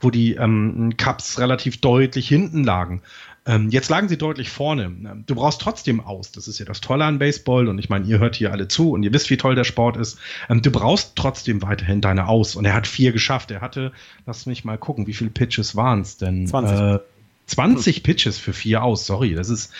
wo 0.00 0.10
die 0.10 0.34
ähm, 0.34 0.94
Cups 0.96 1.38
relativ 1.38 1.80
deutlich 1.80 2.28
hinten 2.28 2.64
lagen. 2.64 3.02
Ähm, 3.48 3.70
jetzt 3.70 3.88
lagen 3.90 4.08
sie 4.08 4.18
deutlich 4.18 4.50
vorne. 4.50 5.22
Du 5.26 5.36
brauchst 5.36 5.60
trotzdem 5.60 6.00
aus. 6.00 6.32
Das 6.32 6.48
ist 6.48 6.58
ja 6.58 6.64
das 6.64 6.80
Tolle 6.80 7.04
an 7.04 7.20
Baseball. 7.20 7.68
Und 7.68 7.78
ich 7.78 7.88
meine, 7.88 8.04
ihr 8.06 8.18
hört 8.18 8.34
hier 8.34 8.50
alle 8.50 8.66
zu 8.66 8.90
und 8.90 9.04
ihr 9.04 9.12
wisst, 9.12 9.30
wie 9.30 9.36
toll 9.36 9.54
der 9.54 9.62
Sport 9.62 9.96
ist. 9.96 10.18
Ähm, 10.48 10.62
du 10.62 10.72
brauchst 10.72 11.14
trotzdem 11.14 11.62
weiterhin 11.62 12.00
deine 12.00 12.26
Aus. 12.26 12.56
Und 12.56 12.64
er 12.64 12.74
hat 12.74 12.88
vier 12.88 13.12
geschafft. 13.12 13.52
Er 13.52 13.60
hatte, 13.60 13.92
lass 14.26 14.46
mich 14.46 14.64
mal 14.64 14.78
gucken, 14.78 15.06
wie 15.06 15.14
viele 15.14 15.30
Pitches 15.30 15.76
waren 15.76 16.00
es 16.00 16.16
denn? 16.16 16.48
20. 16.48 16.76
Äh, 16.76 16.98
20 17.46 18.02
Pitches 18.02 18.38
für 18.38 18.52
vier 18.52 18.82
aus, 18.82 19.06
sorry. 19.06 19.34
Das 19.34 19.48
ist, 19.48 19.72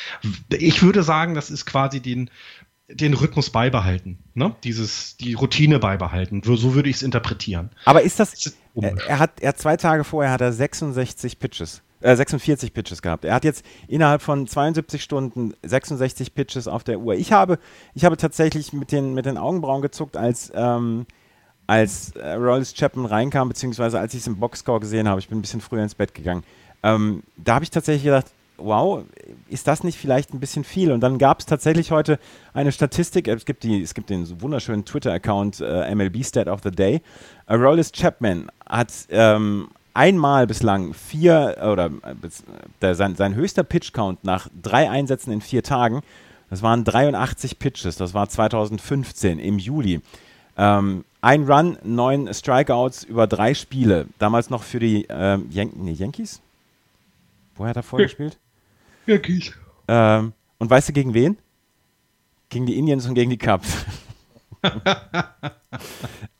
ich 0.50 0.82
würde 0.82 1.02
sagen, 1.02 1.34
das 1.34 1.50
ist 1.50 1.66
quasi 1.66 2.00
den, 2.00 2.30
den 2.88 3.14
Rhythmus 3.14 3.50
beibehalten, 3.50 4.18
ne? 4.34 4.54
Dieses, 4.62 5.16
die 5.16 5.34
Routine 5.34 5.78
beibehalten. 5.78 6.42
So 6.44 6.74
würde 6.74 6.88
ich 6.88 6.96
es 6.96 7.02
interpretieren. 7.02 7.70
Aber 7.84 8.02
ist 8.02 8.20
das, 8.20 8.30
das 8.30 8.46
ist 8.46 8.56
er, 8.80 9.18
hat, 9.18 9.40
er 9.40 9.48
hat 9.48 9.58
zwei 9.58 9.76
Tage 9.76 10.04
vorher 10.04 10.32
hat 10.32 10.40
er 10.40 10.52
66 10.52 11.38
Pitches, 11.38 11.82
äh, 12.00 12.14
46 12.14 12.72
Pitches 12.72 13.02
gehabt. 13.02 13.24
Er 13.24 13.34
hat 13.34 13.44
jetzt 13.44 13.64
innerhalb 13.88 14.22
von 14.22 14.46
72 14.46 15.02
Stunden 15.02 15.54
66 15.62 16.34
Pitches 16.34 16.68
auf 16.68 16.84
der 16.84 17.00
Uhr. 17.00 17.14
Ich 17.14 17.32
habe, 17.32 17.58
ich 17.94 18.04
habe 18.04 18.16
tatsächlich 18.16 18.72
mit 18.72 18.92
den, 18.92 19.14
mit 19.14 19.26
den 19.26 19.38
Augenbrauen 19.38 19.82
gezuckt, 19.82 20.16
als, 20.16 20.52
ähm, 20.54 21.06
als 21.66 22.12
äh, 22.12 22.32
Rolls 22.34 22.74
Chapman 22.74 23.06
reinkam, 23.06 23.48
beziehungsweise 23.48 23.98
als 23.98 24.14
ich 24.14 24.20
es 24.20 24.26
im 24.26 24.36
Boxscore 24.36 24.80
gesehen 24.80 25.08
habe. 25.08 25.20
Ich 25.20 25.28
bin 25.28 25.38
ein 25.38 25.42
bisschen 25.42 25.60
früher 25.60 25.82
ins 25.82 25.94
Bett 25.94 26.14
gegangen. 26.14 26.44
Ähm, 26.82 27.22
da 27.36 27.54
habe 27.54 27.64
ich 27.64 27.70
tatsächlich 27.70 28.04
gedacht, 28.04 28.26
wow, 28.58 29.04
ist 29.48 29.66
das 29.66 29.84
nicht 29.84 29.98
vielleicht 29.98 30.32
ein 30.32 30.40
bisschen 30.40 30.64
viel? 30.64 30.92
Und 30.92 31.00
dann 31.00 31.18
gab 31.18 31.40
es 31.40 31.46
tatsächlich 31.46 31.90
heute 31.90 32.18
eine 32.54 32.72
Statistik, 32.72 33.28
es 33.28 33.44
gibt, 33.44 33.62
die, 33.62 33.82
es 33.82 33.94
gibt 33.94 34.10
den 34.10 34.40
wunderschönen 34.40 34.84
Twitter-Account 34.84 35.60
äh, 35.60 35.94
MLB 35.94 36.24
Stat 36.24 36.48
of 36.48 36.60
the 36.62 36.70
Day. 36.70 37.02
Aroldis 37.46 37.92
Chapman 37.92 38.50
hat 38.68 38.92
ähm, 39.10 39.68
einmal 39.94 40.46
bislang 40.46 40.94
vier, 40.94 41.56
oder 41.72 41.90
äh, 42.80 42.94
sein, 42.94 43.16
sein 43.16 43.34
höchster 43.34 43.64
Pitch-Count 43.64 44.24
nach 44.24 44.48
drei 44.60 44.90
Einsätzen 44.90 45.32
in 45.32 45.40
vier 45.40 45.62
Tagen, 45.62 46.02
das 46.50 46.62
waren 46.62 46.84
83 46.84 47.58
Pitches, 47.58 47.96
das 47.96 48.14
war 48.14 48.28
2015 48.28 49.38
im 49.38 49.58
Juli. 49.58 50.00
Ähm, 50.56 51.04
ein 51.20 51.44
Run, 51.44 51.76
neun 51.82 52.32
Strikeouts 52.32 53.02
über 53.04 53.26
drei 53.26 53.54
Spiele, 53.54 54.06
damals 54.18 54.48
noch 54.48 54.62
für 54.62 54.78
die 54.78 55.06
ähm, 55.08 55.48
Yan 55.50 55.70
nee, 55.74 55.92
Yankees? 55.92 56.40
Woher 57.56 57.70
hat 57.70 57.76
er 57.76 57.82
vorher 57.82 58.06
gespielt? 58.06 58.38
Yankees. 59.06 59.52
Ähm, 59.88 60.32
und 60.58 60.70
weißt 60.70 60.88
du 60.88 60.92
gegen 60.92 61.14
wen? 61.14 61.38
Gegen 62.48 62.66
die 62.66 62.78
Indians 62.78 63.06
und 63.06 63.14
gegen 63.14 63.30
die 63.30 63.38
Cubs. 63.38 63.84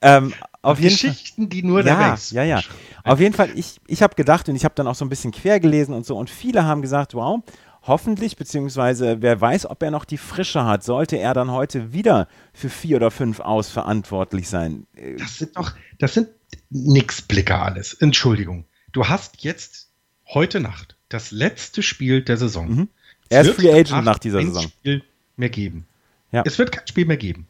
ähm, 0.01 0.35
auf 0.63 0.81
Geschichten, 0.81 1.43
Fall, 1.43 1.49
die 1.49 1.63
nur 1.63 1.83
der 1.83 1.95
ja, 1.95 2.13
weiß. 2.13 2.31
Ja, 2.33 2.43
ja. 2.43 2.61
Auf 3.05 3.21
jeden 3.21 3.35
Fall, 3.35 3.51
ich, 3.55 3.81
ich 3.87 4.03
habe 4.03 4.15
gedacht 4.15 4.49
und 4.49 4.57
ich 4.57 4.65
habe 4.65 4.75
dann 4.75 4.89
auch 4.89 4.95
so 4.95 5.05
ein 5.05 5.09
bisschen 5.09 5.33
quer 5.33 5.61
gelesen 5.61 5.95
und 5.95 6.05
so 6.05 6.17
und 6.17 6.29
viele 6.29 6.65
haben 6.65 6.83
gesagt, 6.83 7.15
wow, 7.15 7.43
hoffentlich, 7.83 8.37
beziehungsweise 8.37 9.23
wer 9.23 9.41
weiß, 9.41 9.67
ob 9.67 9.83
er 9.83 9.91
noch 9.91 10.05
die 10.05 10.19
Frische 10.19 10.65
hat, 10.65 10.83
sollte 10.83 11.17
er 11.17 11.35
dann 11.35 11.51
heute 11.53 11.93
wieder 11.93 12.27
für 12.53 12.69
vier 12.69 12.97
oder 12.97 13.11
fünf 13.11 13.41
aus 13.41 13.69
verantwortlich 13.69 14.49
sein. 14.49 14.87
Das 15.19 15.39
sind 15.39 15.57
doch, 15.57 15.73
das 15.99 16.15
sind 16.15 16.29
nix 16.71 17.23
Blicker 17.23 17.63
alles. 17.63 17.95
Entschuldigung. 17.95 18.65
Du 18.93 19.09
hast 19.09 19.43
jetzt 19.43 19.93
heute 20.27 20.59
Nacht 20.61 20.96
das 21.09 21.31
letzte 21.31 21.83
Spiel 21.83 22.23
der 22.23 22.37
Saison. 22.37 22.69
Mhm. 22.69 22.89
Er 23.29 23.43
ist 23.43 23.55
Free 23.55 23.73
Agent 23.73 24.05
nach 24.05 24.19
dieser 24.19 24.43
Saison. 24.43 24.63
Spiel 24.63 25.03
mehr 25.37 25.51
geben. 25.51 25.87
Ja. 26.33 26.43
Es 26.45 26.59
wird 26.59 26.73
kein 26.73 26.87
Spiel 26.87 27.07
mehr 27.07 27.17
geben. 27.17 27.47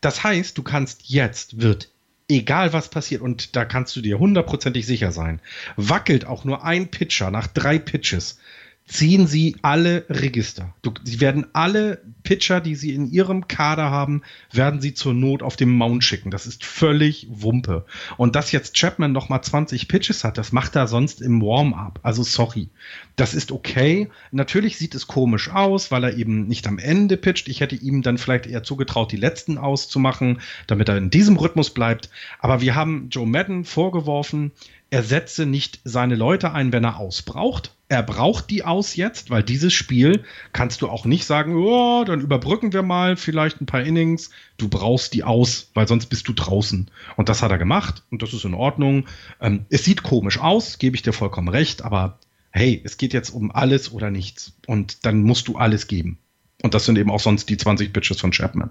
Das 0.00 0.22
heißt, 0.22 0.58
du 0.58 0.62
kannst 0.62 1.08
jetzt, 1.08 1.60
wird, 1.60 1.88
egal 2.28 2.72
was 2.72 2.88
passiert, 2.88 3.22
und 3.22 3.56
da 3.56 3.64
kannst 3.64 3.96
du 3.96 4.00
dir 4.00 4.18
hundertprozentig 4.18 4.86
sicher 4.86 5.12
sein, 5.12 5.40
wackelt 5.76 6.26
auch 6.26 6.44
nur 6.44 6.64
ein 6.64 6.90
Pitcher 6.90 7.30
nach 7.30 7.46
drei 7.46 7.78
Pitches, 7.78 8.38
ziehen 8.86 9.26
sie 9.26 9.56
alle 9.62 10.04
Register. 10.10 10.74
Du, 10.82 10.92
sie 11.02 11.20
werden 11.20 11.46
alle 11.54 12.02
Pitcher, 12.22 12.60
die 12.60 12.74
sie 12.74 12.94
in 12.94 13.10
ihrem 13.10 13.48
Kader 13.48 13.90
haben, 13.90 14.22
werden 14.52 14.80
sie 14.80 14.92
zur 14.92 15.14
Not 15.14 15.42
auf 15.42 15.56
dem 15.56 15.74
Mount 15.74 16.04
schicken. 16.04 16.30
Das 16.30 16.46
ist 16.46 16.64
völlig 16.64 17.26
Wumpe. 17.30 17.86
Und 18.18 18.36
dass 18.36 18.52
jetzt 18.52 18.76
Chapman 18.76 19.12
noch 19.12 19.30
mal 19.30 19.40
20 19.40 19.88
Pitches 19.88 20.22
hat, 20.22 20.36
das 20.36 20.52
macht 20.52 20.76
er 20.76 20.86
sonst 20.86 21.22
im 21.22 21.40
Warm-up. 21.40 22.00
Also 22.02 22.22
sorry. 22.22 22.68
Das 23.16 23.32
ist 23.34 23.52
okay. 23.52 24.10
Natürlich 24.32 24.76
sieht 24.76 24.94
es 24.94 25.06
komisch 25.06 25.48
aus, 25.50 25.90
weil 25.90 26.04
er 26.04 26.16
eben 26.16 26.46
nicht 26.46 26.66
am 26.66 26.78
Ende 26.78 27.16
pitcht. 27.16 27.48
Ich 27.48 27.60
hätte 27.60 27.76
ihm 27.76 28.02
dann 28.02 28.18
vielleicht 28.18 28.46
eher 28.46 28.62
zugetraut, 28.62 29.12
die 29.12 29.16
letzten 29.16 29.56
auszumachen, 29.56 30.40
damit 30.66 30.88
er 30.88 30.98
in 30.98 31.10
diesem 31.10 31.36
Rhythmus 31.36 31.70
bleibt. 31.70 32.10
Aber 32.38 32.60
wir 32.60 32.74
haben 32.74 33.08
Joe 33.10 33.26
Madden 33.26 33.64
vorgeworfen, 33.64 34.52
er 34.94 35.02
setze 35.02 35.44
nicht 35.44 35.80
seine 35.82 36.14
Leute 36.14 36.52
ein, 36.52 36.72
wenn 36.72 36.84
er 36.84 37.00
ausbraucht. 37.00 37.74
Er 37.88 38.04
braucht 38.04 38.48
die 38.48 38.62
aus 38.62 38.94
jetzt, 38.94 39.28
weil 39.28 39.42
dieses 39.42 39.72
Spiel 39.72 40.22
kannst 40.52 40.82
du 40.82 40.88
auch 40.88 41.04
nicht 41.04 41.24
sagen, 41.24 41.56
oh, 41.56 42.04
dann 42.04 42.20
überbrücken 42.20 42.72
wir 42.72 42.82
mal 42.82 43.16
vielleicht 43.16 43.60
ein 43.60 43.66
paar 43.66 43.82
Innings. 43.82 44.30
Du 44.56 44.68
brauchst 44.68 45.12
die 45.12 45.24
aus, 45.24 45.72
weil 45.74 45.88
sonst 45.88 46.06
bist 46.06 46.28
du 46.28 46.32
draußen. 46.32 46.92
Und 47.16 47.28
das 47.28 47.42
hat 47.42 47.50
er 47.50 47.58
gemacht 47.58 48.04
und 48.12 48.22
das 48.22 48.32
ist 48.32 48.44
in 48.44 48.54
Ordnung. 48.54 49.06
Ähm, 49.40 49.66
es 49.68 49.82
sieht 49.82 50.04
komisch 50.04 50.38
aus, 50.38 50.78
gebe 50.78 50.94
ich 50.94 51.02
dir 51.02 51.12
vollkommen 51.12 51.48
recht, 51.48 51.82
aber 51.82 52.20
hey, 52.52 52.80
es 52.84 52.96
geht 52.96 53.12
jetzt 53.12 53.30
um 53.30 53.50
alles 53.50 53.90
oder 53.90 54.12
nichts. 54.12 54.52
Und 54.68 55.04
dann 55.06 55.22
musst 55.22 55.48
du 55.48 55.56
alles 55.56 55.88
geben. 55.88 56.18
Und 56.62 56.72
das 56.72 56.84
sind 56.84 56.96
eben 56.98 57.10
auch 57.10 57.18
sonst 57.18 57.48
die 57.48 57.56
20 57.56 57.92
Pitches 57.92 58.20
von 58.20 58.30
Chapman. 58.30 58.70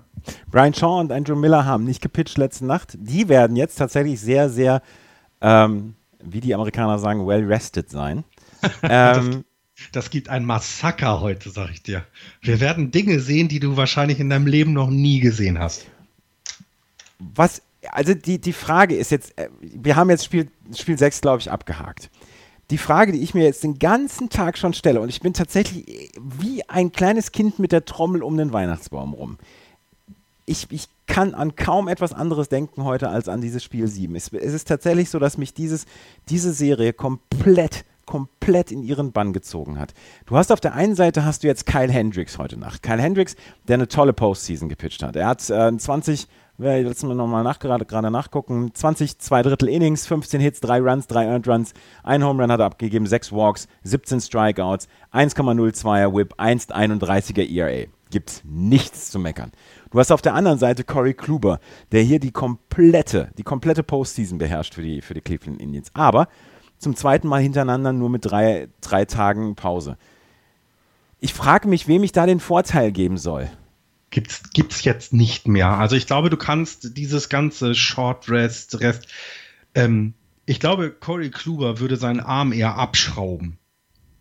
Brian 0.49 0.73
Shaw 0.73 1.01
und 1.01 1.12
Andrew 1.12 1.36
Miller 1.36 1.65
haben 1.65 1.83
nicht 1.83 2.01
gepitcht 2.01 2.38
letzte 2.38 2.65
Nacht. 2.65 2.97
Die 2.97 3.27
werden 3.27 3.57
jetzt 3.57 3.75
tatsächlich 3.75 4.21
sehr, 4.21 4.49
sehr 4.49 4.81
ähm, 5.41 5.95
wie 6.23 6.41
die 6.41 6.53
Amerikaner 6.53 6.99
sagen, 6.99 7.27
well 7.27 7.43
rested 7.45 7.89
sein. 7.89 8.23
ähm, 8.83 9.43
das, 9.83 9.91
das, 9.91 10.09
gibt 10.09 10.29
ein 10.29 10.45
Massaker 10.45 11.21
heute, 11.21 11.49
sag 11.49 11.71
ich 11.71 11.83
dir. 11.83 12.05
Wir 12.41 12.59
werden 12.59 12.91
Dinge 12.91 13.19
sehen, 13.19 13.47
die 13.47 13.59
du 13.59 13.75
wahrscheinlich 13.77 14.19
in 14.19 14.29
deinem 14.29 14.47
Leben 14.47 14.73
noch 14.73 14.89
nie 14.89 15.19
gesehen 15.19 15.59
hast. 15.59 15.86
Was, 17.19 17.62
also 17.91 18.13
die, 18.13 18.39
die 18.39 18.53
Frage 18.53 18.95
ist 18.95 19.12
jetzt, 19.12 19.38
äh, 19.38 19.49
wir 19.62 19.95
haben 19.95 20.09
jetzt 20.09 20.25
Spiel, 20.25 20.49
Spiel 20.75 20.97
6, 20.97 21.21
glaube 21.21 21.39
ich, 21.39 21.51
abgehakt. 21.51 22.09
Die 22.69 22.77
Frage, 22.77 23.12
die 23.12 23.21
ich 23.21 23.33
mir 23.33 23.43
jetzt 23.43 23.63
den 23.63 23.77
ganzen 23.77 24.29
Tag 24.29 24.57
schon 24.57 24.73
stelle, 24.73 25.01
und 25.01 25.09
ich 25.09 25.19
bin 25.19 25.33
tatsächlich 25.33 26.12
wie 26.19 26.67
ein 26.69 26.91
kleines 26.91 27.31
Kind 27.31 27.59
mit 27.59 27.71
der 27.71 27.86
Trommel 27.86 28.23
um 28.23 28.38
den 28.38 28.53
Weihnachtsbaum 28.53 29.13
rum. 29.13 29.38
Ich, 30.45 30.67
ich 30.71 30.88
kann 31.07 31.33
an 31.33 31.55
kaum 31.55 31.87
etwas 31.87 32.13
anderes 32.13 32.49
denken 32.49 32.83
heute 32.83 33.09
als 33.09 33.27
an 33.27 33.41
dieses 33.41 33.63
Spiel 33.63 33.87
7. 33.87 34.15
Es, 34.15 34.31
es 34.31 34.53
ist 34.53 34.67
tatsächlich 34.67 35.09
so, 35.09 35.19
dass 35.19 35.37
mich 35.37 35.53
dieses, 35.53 35.85
diese 36.29 36.53
Serie 36.53 36.93
komplett 36.93 37.85
komplett 38.05 38.71
in 38.71 38.83
ihren 38.83 39.11
Bann 39.11 39.33
gezogen 39.33 39.79
hat. 39.79 39.93
Du 40.25 40.35
hast 40.35 40.51
auf 40.51 40.59
der 40.59 40.73
einen 40.73 40.95
Seite 40.95 41.25
hast 41.25 41.43
du 41.43 41.47
jetzt 41.47 41.65
Kyle 41.65 41.91
Hendricks 41.91 42.37
heute 42.37 42.59
Nacht. 42.59 42.83
Kyle 42.83 43.01
Hendricks, 43.01 43.35
der 43.67 43.75
eine 43.75 43.87
tolle 43.87 44.13
Postseason 44.13 44.69
gepitcht 44.69 45.03
hat. 45.03 45.15
Er 45.15 45.27
hat 45.27 45.49
äh, 45.49 45.75
20, 45.75 46.27
jetzt 46.57 47.03
mal 47.03 47.15
nochmal 47.15 47.43
nach, 47.43 47.59
gerade, 47.59 47.85
gerade 47.85 48.11
nachgucken, 48.11 48.71
20, 48.73 49.19
zwei 49.19 49.41
Drittel 49.41 49.69
Innings, 49.69 50.05
15 50.05 50.41
Hits, 50.41 50.59
3 50.61 50.81
Runs, 50.81 51.07
3 51.07 51.25
Earned 51.25 51.47
Runs, 51.47 51.73
ein 52.03 52.23
Home 52.23 52.41
Run 52.41 52.51
hat 52.51 52.59
er 52.59 52.65
abgegeben, 52.65 53.07
6 53.07 53.31
Walks, 53.31 53.67
17 53.83 54.21
Strikeouts, 54.21 54.87
1,02er 55.13 56.13
Whip, 56.13 56.33
1,31er 56.37 57.49
ERA. 57.49 57.87
gibt 58.11 58.29
es 58.29 58.43
nichts 58.43 59.11
zu 59.11 59.19
meckern. 59.19 59.51
Du 59.93 59.99
hast 59.99 60.12
auf 60.12 60.23
der 60.23 60.34
anderen 60.34 60.58
Seite 60.58 60.84
Corey 60.84 61.13
Kluber, 61.13 61.60
der 61.91 62.01
hier 62.01 62.19
die 62.19 62.32
komplette, 62.32 63.29
die 63.38 63.43
komplette 63.43 63.84
Postseason 63.84 64.39
beherrscht 64.39 64.73
für 64.73 64.82
die, 64.82 65.03
für 65.03 65.13
die 65.13 65.21
Cleveland 65.21 65.62
Indians. 65.62 65.91
Aber 65.93 66.29
zum 66.79 66.95
zweiten 66.95 67.27
Mal 67.27 67.43
hintereinander 67.43 67.93
nur 67.93 68.10
mit 68.10 68.25
drei, 68.25 68.69
drei 68.82 69.06
Tagen 69.06 69.53
Pause. 69.53 69.99
Ich 71.19 71.36
frage 71.36 71.67
mich, 71.67 71.88
wem 71.88 72.01
ich 72.01 72.12
da 72.12 72.25
den 72.25 72.39
Vorteil 72.39 72.91
geben 72.91 73.19
soll. 73.19 73.51
Gibt's, 74.10 74.41
gibt's 74.51 74.84
jetzt 74.84 75.13
nicht 75.13 75.47
mehr. 75.47 75.69
Also 75.69 75.95
ich 75.95 76.08
glaube, 76.08 76.32
du 76.32 76.38
kannst 76.38 76.97
dieses 76.97 77.29
ganze 77.29 77.75
Short 77.75 78.27
Rest, 78.32 78.82
Rest, 78.82 79.08
ähm, 79.75 80.15
ich 80.47 80.60
glaube, 80.60 80.89
Corey 80.89 81.29
Kluber 81.29 81.79
würde 81.79 81.97
seinen 81.97 82.19
Arm 82.19 82.51
eher 82.51 82.77
abschrauben, 82.77 83.60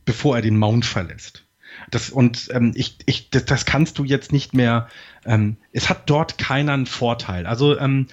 bevor 0.05 0.37
er 0.37 0.43
den 0.43 0.59
Mount 0.59 0.85
verlässt. 0.85 1.47
Das, 1.91 2.11
und 2.11 2.49
ähm, 2.53 2.73
ich, 2.75 2.99
ich, 3.07 3.31
das, 3.31 3.45
das 3.45 3.67
kannst 3.67 3.99
du 3.99 4.05
jetzt 4.05 4.33
nicht 4.33 4.55
mehr. 4.55 4.89
Ähm, 5.25 5.57
es 5.73 5.89
hat 5.89 6.09
dort 6.09 6.39
keinen 6.39 6.87
Vorteil. 6.87 7.47
Also, 7.47 7.79
ähm, 7.79 8.07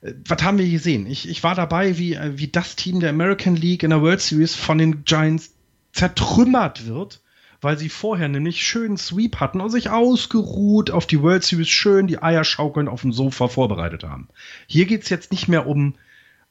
was 0.00 0.42
haben 0.42 0.58
wir 0.58 0.68
gesehen? 0.68 1.06
Ich, 1.06 1.28
ich 1.28 1.42
war 1.42 1.54
dabei, 1.54 1.98
wie, 1.98 2.14
äh, 2.14 2.38
wie 2.38 2.48
das 2.48 2.76
Team 2.76 3.00
der 3.00 3.10
American 3.10 3.56
League 3.56 3.82
in 3.82 3.90
der 3.90 4.02
World 4.02 4.20
Series 4.20 4.54
von 4.54 4.78
den 4.78 5.04
Giants 5.04 5.54
zertrümmert 5.92 6.86
wird, 6.86 7.22
weil 7.60 7.78
sie 7.78 7.88
vorher 7.88 8.28
nämlich 8.28 8.66
schön 8.66 8.98
Sweep 8.98 9.36
hatten 9.40 9.60
und 9.60 9.70
sich 9.70 9.88
ausgeruht 9.88 10.90
auf 10.90 11.06
die 11.06 11.22
World 11.22 11.44
Series 11.44 11.68
schön 11.68 12.06
die 12.06 12.22
Eierschaukeln 12.22 12.88
auf 12.88 13.00
dem 13.00 13.12
Sofa 13.12 13.48
vorbereitet 13.48 14.04
haben. 14.04 14.28
Hier 14.66 14.84
geht 14.84 15.04
es 15.04 15.08
jetzt 15.08 15.32
nicht 15.32 15.48
mehr 15.48 15.66
um 15.66 15.94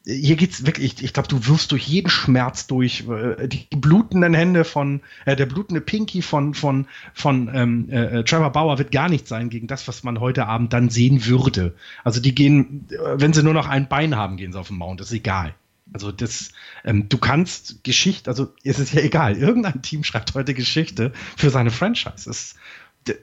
hier 0.05 0.35
geht's 0.35 0.65
wirklich, 0.65 1.01
ich 1.01 1.13
glaube, 1.13 1.29
du 1.29 1.47
wirst 1.47 1.71
durch 1.71 1.87
jeden 1.87 2.09
Schmerz 2.09 2.67
durch. 2.67 3.07
Äh, 3.07 3.47
die 3.47 3.67
blutenden 3.75 4.33
Hände 4.33 4.65
von, 4.65 5.01
äh, 5.25 5.35
der 5.35 5.45
blutende 5.45 5.81
Pinky 5.81 6.21
von, 6.21 6.53
von, 6.53 6.87
von 7.13 7.49
ähm, 7.53 7.89
äh, 7.89 8.19
äh, 8.19 8.23
Trevor 8.23 8.51
Bauer 8.51 8.77
wird 8.77 8.91
gar 8.91 9.07
nicht 9.07 9.27
sein 9.27 9.49
gegen 9.49 9.67
das, 9.67 9.87
was 9.87 10.03
man 10.03 10.19
heute 10.19 10.47
Abend 10.47 10.73
dann 10.73 10.89
sehen 10.89 11.25
würde. 11.25 11.73
Also 12.03 12.19
die 12.19 12.35
gehen, 12.35 12.87
äh, 12.89 12.95
wenn 13.15 13.33
sie 13.33 13.43
nur 13.43 13.53
noch 13.53 13.67
ein 13.67 13.87
Bein 13.87 14.15
haben, 14.15 14.35
gehen 14.35 14.51
sie 14.51 14.59
auf 14.59 14.67
den 14.67 14.77
Mount, 14.77 14.99
ist 14.99 15.13
egal. 15.13 15.55
Also 15.93 16.11
das, 16.11 16.49
ähm, 16.83 17.07
du 17.07 17.17
kannst 17.17 17.83
Geschichte, 17.83 18.29
also 18.29 18.53
es 18.63 18.79
ist 18.79 18.93
ja 18.93 19.01
egal, 19.01 19.37
irgendein 19.37 19.81
Team 19.81 20.03
schreibt 20.03 20.33
heute 20.33 20.53
Geschichte 20.53 21.13
für 21.37 21.49
seine 21.49 21.71
Franchise. 21.71 22.29
Es, 22.29 22.55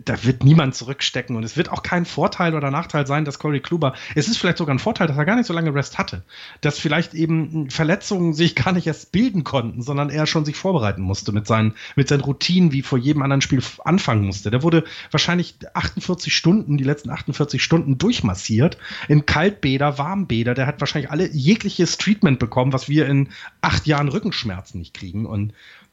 da 0.04 0.24
wird 0.24 0.44
niemand 0.44 0.74
zurückstecken 0.74 1.36
und 1.36 1.44
es 1.44 1.56
wird 1.56 1.70
auch 1.70 1.82
kein 1.82 2.04
Vorteil 2.04 2.54
oder 2.54 2.70
Nachteil 2.70 3.06
sein, 3.06 3.24
dass 3.24 3.38
Corey 3.38 3.60
Kluber, 3.60 3.94
es 4.14 4.28
ist 4.28 4.36
vielleicht 4.36 4.58
sogar 4.58 4.74
ein 4.74 4.78
Vorteil, 4.78 5.06
dass 5.06 5.16
er 5.16 5.24
gar 5.24 5.36
nicht 5.36 5.46
so 5.46 5.54
lange 5.54 5.74
Rest 5.74 5.98
hatte, 5.98 6.22
dass 6.60 6.78
vielleicht 6.78 7.14
eben 7.14 7.70
Verletzungen 7.70 8.34
sich 8.34 8.54
gar 8.54 8.72
nicht 8.72 8.86
erst 8.86 9.12
bilden 9.12 9.44
konnten, 9.44 9.82
sondern 9.82 10.10
er 10.10 10.26
schon 10.26 10.44
sich 10.44 10.56
vorbereiten 10.56 11.02
musste 11.02 11.32
mit 11.32 11.46
seinen, 11.46 11.74
mit 11.96 12.08
seinen 12.08 12.20
Routinen, 12.20 12.72
wie 12.72 12.82
vor 12.82 12.98
jedem 12.98 13.22
anderen 13.22 13.40
Spiel 13.40 13.62
anfangen 13.84 14.26
musste. 14.26 14.50
Der 14.50 14.62
wurde 14.62 14.84
wahrscheinlich 15.10 15.56
48 15.72 16.34
Stunden, 16.34 16.76
die 16.76 16.84
letzten 16.84 17.10
48 17.10 17.62
Stunden 17.62 17.98
durchmassiert 17.98 18.76
in 19.08 19.26
Kaltbäder, 19.26 19.98
Warmbäder, 19.98 20.54
der 20.54 20.66
hat 20.66 20.80
wahrscheinlich 20.80 21.10
alle 21.10 21.30
jegliches 21.30 21.98
Treatment 21.98 22.38
bekommen, 22.38 22.72
was 22.72 22.88
wir 22.88 23.06
in 23.06 23.28
acht 23.60 23.86
Jahren 23.86 24.08
Rückenschmerzen 24.08 24.78
nicht 24.78 24.94
kriegen 24.94 25.26
und 25.26 25.52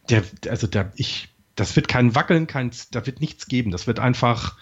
der, 0.10 0.24
also 0.50 0.68
der, 0.68 0.92
ich, 0.96 1.30
das 1.58 1.76
wird 1.76 1.88
kein 1.88 2.16
Wackeln, 2.16 2.48
kein, 2.48 2.72
da 2.92 3.06
wird 3.06 3.20
nichts 3.20 3.48
geben. 3.48 3.72
Das 3.72 3.88
wird 3.88 4.00
einfach 4.00 4.58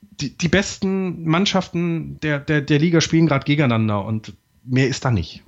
die, 0.00 0.36
die 0.36 0.48
besten 0.48 1.24
Mannschaften 1.24 2.18
der, 2.20 2.38
der, 2.38 2.62
der 2.62 2.78
Liga 2.78 3.00
spielen 3.00 3.26
gerade 3.26 3.44
gegeneinander 3.44 4.04
und 4.04 4.34
mehr 4.64 4.88
ist 4.88 5.04
da 5.04 5.10
nicht. 5.10 5.42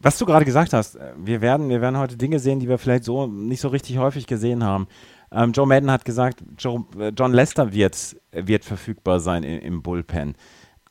Was 0.00 0.18
du 0.18 0.26
gerade 0.26 0.44
gesagt 0.44 0.72
hast, 0.72 0.98
wir 1.16 1.40
werden, 1.40 1.68
wir 1.68 1.80
werden 1.80 1.98
heute 1.98 2.16
Dinge 2.16 2.38
sehen, 2.38 2.60
die 2.60 2.68
wir 2.68 2.78
vielleicht 2.78 3.04
so 3.04 3.26
nicht 3.26 3.60
so 3.60 3.68
richtig 3.68 3.98
häufig 3.98 4.26
gesehen 4.26 4.64
haben. 4.64 4.86
Ähm, 5.30 5.52
Joe 5.52 5.66
Madden 5.66 5.90
hat 5.90 6.04
gesagt, 6.04 6.42
Joe, 6.58 6.84
äh, 6.98 7.12
John 7.16 7.32
Lester 7.32 7.72
wird, 7.72 8.16
wird 8.32 8.64
verfügbar 8.64 9.20
sein 9.20 9.42
im, 9.42 9.60
im 9.60 9.82
Bullpen 9.82 10.36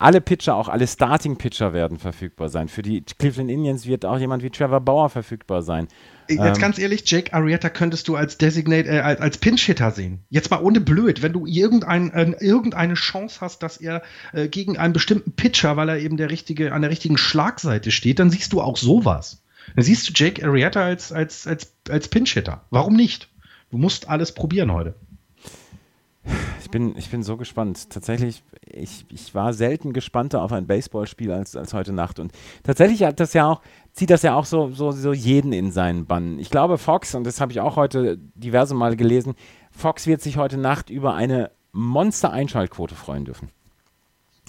alle 0.03 0.19
Pitcher, 0.19 0.55
auch 0.55 0.67
alle 0.67 0.86
Starting-Pitcher 0.86 1.71
werden 1.71 1.97
verfügbar 1.97 2.49
sein. 2.49 2.67
Für 2.67 2.81
die 2.81 3.03
Cleveland 3.03 3.49
Indians 3.49 3.88
wird 3.88 4.05
auch 4.05 4.19
jemand 4.19 4.43
wie 4.43 4.49
Trevor 4.49 4.81
Bauer 4.81 5.09
verfügbar 5.09 5.62
sein. 5.62 5.88
Jetzt 6.27 6.39
ähm, 6.39 6.53
ganz 6.62 6.77
ehrlich, 6.77 7.09
Jake 7.09 7.33
Arrieta 7.33 7.69
könntest 7.69 8.07
du 8.07 8.15
als 8.15 8.38
Designate, 8.38 8.88
äh, 8.89 8.99
als, 8.99 9.21
als 9.21 9.38
Pinch-Hitter 9.38 9.91
sehen. 9.91 10.19
Jetzt 10.29 10.51
mal 10.51 10.62
ohne 10.62 10.81
blöd, 10.81 11.21
wenn 11.21 11.33
du 11.33 11.45
irgendein, 11.45 12.12
äh, 12.12 12.31
irgendeine 12.39 12.95
Chance 12.95 13.41
hast, 13.41 13.63
dass 13.63 13.77
er 13.77 14.01
äh, 14.33 14.47
gegen 14.47 14.77
einen 14.77 14.93
bestimmten 14.93 15.33
Pitcher, 15.33 15.77
weil 15.77 15.89
er 15.89 15.99
eben 15.99 16.17
der 16.17 16.29
richtige, 16.29 16.73
an 16.73 16.81
der 16.81 16.91
richtigen 16.91 17.17
Schlagseite 17.17 17.91
steht, 17.91 18.19
dann 18.19 18.29
siehst 18.29 18.53
du 18.53 18.62
auch 18.62 18.77
sowas. 18.77 19.43
Dann 19.75 19.83
siehst 19.83 20.09
du 20.09 20.13
Jake 20.15 20.45
Arrieta 20.45 20.83
als, 20.83 21.12
als, 21.12 21.47
als, 21.47 21.73
als 21.89 22.07
Pinch-Hitter. 22.07 22.65
Warum 22.69 22.95
nicht? 22.95 23.29
Du 23.71 23.77
musst 23.77 24.09
alles 24.09 24.33
probieren 24.33 24.71
heute. 24.71 24.95
Ich 26.62 26.71
bin, 26.71 26.97
ich 26.97 27.09
bin 27.09 27.23
so 27.23 27.38
gespannt. 27.38 27.89
Tatsächlich, 27.89 28.43
ich, 28.65 29.05
ich 29.09 29.36
war 29.36 29.53
selten 29.53 29.93
gespannter 29.93 30.41
auf 30.41 30.51
ein 30.53 30.65
Baseballspiel 30.65 31.31
als, 31.31 31.55
als 31.55 31.73
heute 31.73 31.91
Nacht. 31.91 32.19
Und 32.19 32.31
tatsächlich 32.63 33.03
hat 33.03 33.19
das 33.19 33.33
ja 33.33 33.47
auch, 33.47 33.62
zieht 33.91 34.09
das 34.09 34.21
ja 34.21 34.36
auch 34.36 34.45
so, 34.45 34.71
so, 34.71 34.91
so 34.91 35.12
jeden 35.12 35.51
in 35.51 35.71
seinen 35.71 36.05
Bann. 36.05 36.39
Ich 36.39 36.49
glaube, 36.49 36.77
Fox, 36.77 37.15
und 37.15 37.25
das 37.25 37.41
habe 37.41 37.51
ich 37.51 37.59
auch 37.59 37.75
heute 37.75 38.17
diverse 38.36 38.73
Male 38.73 38.95
gelesen, 38.95 39.36
Fox 39.71 40.07
wird 40.07 40.21
sich 40.21 40.38
heute 40.38 40.57
Nacht 40.57 40.89
über 40.89 41.13
eine 41.15 41.51
Monster-Einschaltquote 41.73 42.95
freuen 42.95 43.25
dürfen. 43.25 43.49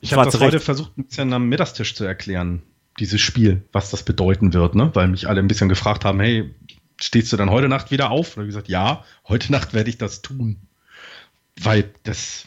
Ich 0.00 0.12
habe 0.12 0.24
das 0.24 0.40
heute 0.40 0.60
versucht, 0.60 0.96
ein 0.96 1.04
bisschen 1.04 1.32
am 1.32 1.48
Mittagstisch 1.48 1.94
zu 1.94 2.04
erklären, 2.04 2.62
dieses 3.00 3.20
Spiel, 3.20 3.64
was 3.72 3.90
das 3.90 4.02
bedeuten 4.02 4.52
wird, 4.52 4.74
ne? 4.74 4.90
weil 4.94 5.08
mich 5.08 5.28
alle 5.28 5.40
ein 5.40 5.48
bisschen 5.48 5.68
gefragt 5.68 6.04
haben, 6.04 6.20
hey, 6.20 6.54
stehst 7.00 7.32
du 7.32 7.36
dann 7.36 7.50
heute 7.50 7.68
Nacht 7.68 7.90
wieder 7.90 8.10
auf? 8.10 8.36
Und 8.36 8.44
ich 8.44 8.48
gesagt, 8.48 8.68
ja, 8.68 9.02
heute 9.26 9.50
Nacht 9.50 9.74
werde 9.74 9.90
ich 9.90 9.98
das 9.98 10.22
tun 10.22 10.68
weil 11.60 11.92
das, 12.02 12.46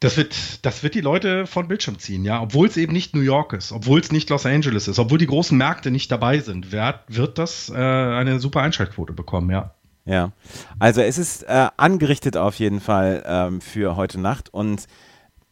das 0.00 0.16
wird, 0.16 0.64
das 0.64 0.82
wird 0.82 0.94
die 0.94 1.00
Leute 1.00 1.46
von 1.46 1.68
Bildschirm 1.68 1.98
ziehen, 1.98 2.24
ja. 2.24 2.40
Obwohl 2.40 2.68
es 2.68 2.76
eben 2.76 2.92
nicht 2.92 3.14
New 3.14 3.22
York 3.22 3.52
ist, 3.52 3.72
obwohl 3.72 4.00
es 4.00 4.12
nicht 4.12 4.30
Los 4.30 4.46
Angeles 4.46 4.88
ist, 4.88 4.98
obwohl 4.98 5.18
die 5.18 5.26
großen 5.26 5.56
Märkte 5.56 5.90
nicht 5.90 6.10
dabei 6.10 6.38
sind, 6.38 6.72
wird, 6.72 7.00
wird 7.08 7.38
das 7.38 7.70
äh, 7.70 7.74
eine 7.74 8.40
super 8.40 8.60
Einschaltquote 8.62 9.12
bekommen, 9.12 9.50
ja. 9.50 9.74
Ja, 10.06 10.32
also 10.78 11.00
es 11.00 11.16
ist 11.16 11.44
äh, 11.44 11.68
angerichtet 11.78 12.36
auf 12.36 12.56
jeden 12.56 12.80
Fall 12.80 13.24
ähm, 13.26 13.62
für 13.62 13.96
heute 13.96 14.20
Nacht 14.20 14.52
und 14.52 14.86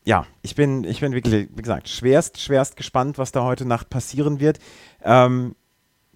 ja, 0.05 0.27
ich 0.43 0.55
bin, 0.55 0.85
ich 0.85 1.01
bin 1.01 1.13
wirklich, 1.13 1.49
wie 1.55 1.63
gesagt, 1.63 1.89
schwerst, 1.89 2.41
schwerst 2.41 2.77
gespannt, 2.77 3.19
was 3.19 3.33
da 3.33 3.45
heute 3.45 3.65
Nacht 3.65 3.89
passieren 3.89 4.41
wird. 4.41 4.59
Ähm, 5.03 5.55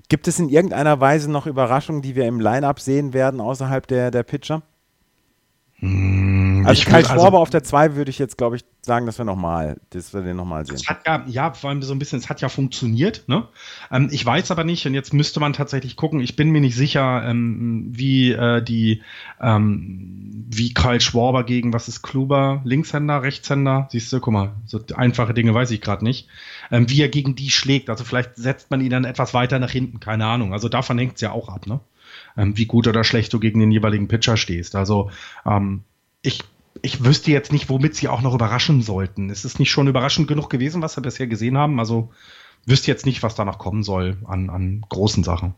gibt 0.08 0.28
es 0.28 0.38
in 0.38 0.48
irgendeiner 0.48 1.00
Weise 1.00 1.30
noch 1.30 1.46
Überraschungen, 1.46 2.02
die 2.02 2.16
wir 2.16 2.26
im 2.26 2.40
Line-Up 2.40 2.80
sehen 2.80 3.12
werden, 3.12 3.40
außerhalb 3.40 3.86
der, 3.86 4.10
der 4.10 4.22
Pitcher? 4.22 4.62
Hm, 5.78 6.64
also 6.66 6.84
Kai 6.84 7.04
Schwarber 7.04 7.24
also, 7.24 7.38
auf 7.38 7.50
der 7.50 7.62
2 7.62 7.96
würde 7.96 8.10
ich 8.10 8.18
jetzt, 8.18 8.38
glaube 8.38 8.56
ich, 8.56 8.64
sagen, 8.80 9.04
dass 9.04 9.18
wir 9.18 9.26
nochmal, 9.26 9.76
dass 9.90 10.14
wir 10.14 10.22
den 10.22 10.36
nochmal 10.36 10.64
sehen. 10.64 10.78
hat 10.88 11.06
ja, 11.06 11.22
ja, 11.26 11.52
vor 11.52 11.68
allem 11.68 11.82
so 11.82 11.92
ein 11.92 11.98
bisschen, 11.98 12.18
es 12.18 12.30
hat 12.30 12.40
ja 12.40 12.48
funktioniert, 12.48 13.24
ne? 13.26 13.46
Ähm, 13.90 14.08
ich 14.10 14.24
weiß 14.24 14.50
aber 14.50 14.64
nicht, 14.64 14.86
und 14.86 14.94
jetzt 14.94 15.12
müsste 15.12 15.38
man 15.38 15.52
tatsächlich 15.52 15.96
gucken, 15.96 16.20
ich 16.20 16.34
bin 16.34 16.50
mir 16.50 16.62
nicht 16.62 16.76
sicher, 16.76 17.22
ähm, 17.28 17.88
wie 17.90 18.32
äh, 18.32 18.62
die, 18.62 19.02
ähm, 19.38 20.46
wie 20.48 20.72
Kai 20.72 20.98
Schwarber 20.98 21.44
gegen, 21.44 21.74
was 21.74 21.88
ist 21.88 22.00
Kluber, 22.00 22.62
Linkshänder, 22.64 23.22
Rechtshänder, 23.22 23.88
siehst 23.90 24.10
du, 24.12 24.20
guck 24.20 24.32
mal, 24.32 24.52
so 24.64 24.80
einfache 24.94 25.34
Dinge 25.34 25.52
weiß 25.52 25.70
ich 25.72 25.82
gerade 25.82 26.04
nicht, 26.04 26.28
ähm, 26.70 26.88
wie 26.88 27.02
er 27.02 27.10
gegen 27.10 27.34
die 27.36 27.50
schlägt. 27.50 27.90
Also 27.90 28.04
vielleicht 28.04 28.36
setzt 28.36 28.70
man 28.70 28.80
ihn 28.80 28.90
dann 28.90 29.04
etwas 29.04 29.34
weiter 29.34 29.58
nach 29.58 29.70
hinten, 29.70 30.00
keine 30.00 30.24
Ahnung. 30.24 30.54
Also 30.54 30.70
davon 30.70 30.96
hängt 30.96 31.16
es 31.16 31.20
ja 31.20 31.32
auch 31.32 31.50
ab, 31.50 31.66
ne? 31.66 31.80
Ähm, 32.36 32.56
wie 32.56 32.66
gut 32.66 32.86
oder 32.86 33.04
schlecht 33.04 33.32
du 33.32 33.40
gegen 33.40 33.60
den 33.60 33.70
jeweiligen 33.70 34.08
Pitcher 34.08 34.36
stehst. 34.36 34.76
Also 34.76 35.10
ähm, 35.44 35.84
ich, 36.22 36.42
ich 36.82 37.04
wüsste 37.04 37.30
jetzt 37.30 37.52
nicht, 37.52 37.68
womit 37.68 37.94
sie 37.94 38.08
auch 38.08 38.22
noch 38.22 38.34
überraschen 38.34 38.82
sollten. 38.82 39.30
Ist 39.30 39.44
es 39.44 39.58
nicht 39.58 39.70
schon 39.70 39.88
überraschend 39.88 40.28
genug 40.28 40.50
gewesen, 40.50 40.82
was 40.82 40.96
wir 40.96 41.02
bisher 41.02 41.26
gesehen 41.26 41.56
haben? 41.56 41.78
Also 41.78 42.12
wüsste 42.66 42.90
jetzt 42.90 43.06
nicht, 43.06 43.22
was 43.22 43.34
da 43.34 43.44
noch 43.44 43.58
kommen 43.58 43.82
soll 43.82 44.18
an, 44.26 44.50
an 44.50 44.84
großen 44.88 45.24
Sachen. 45.24 45.54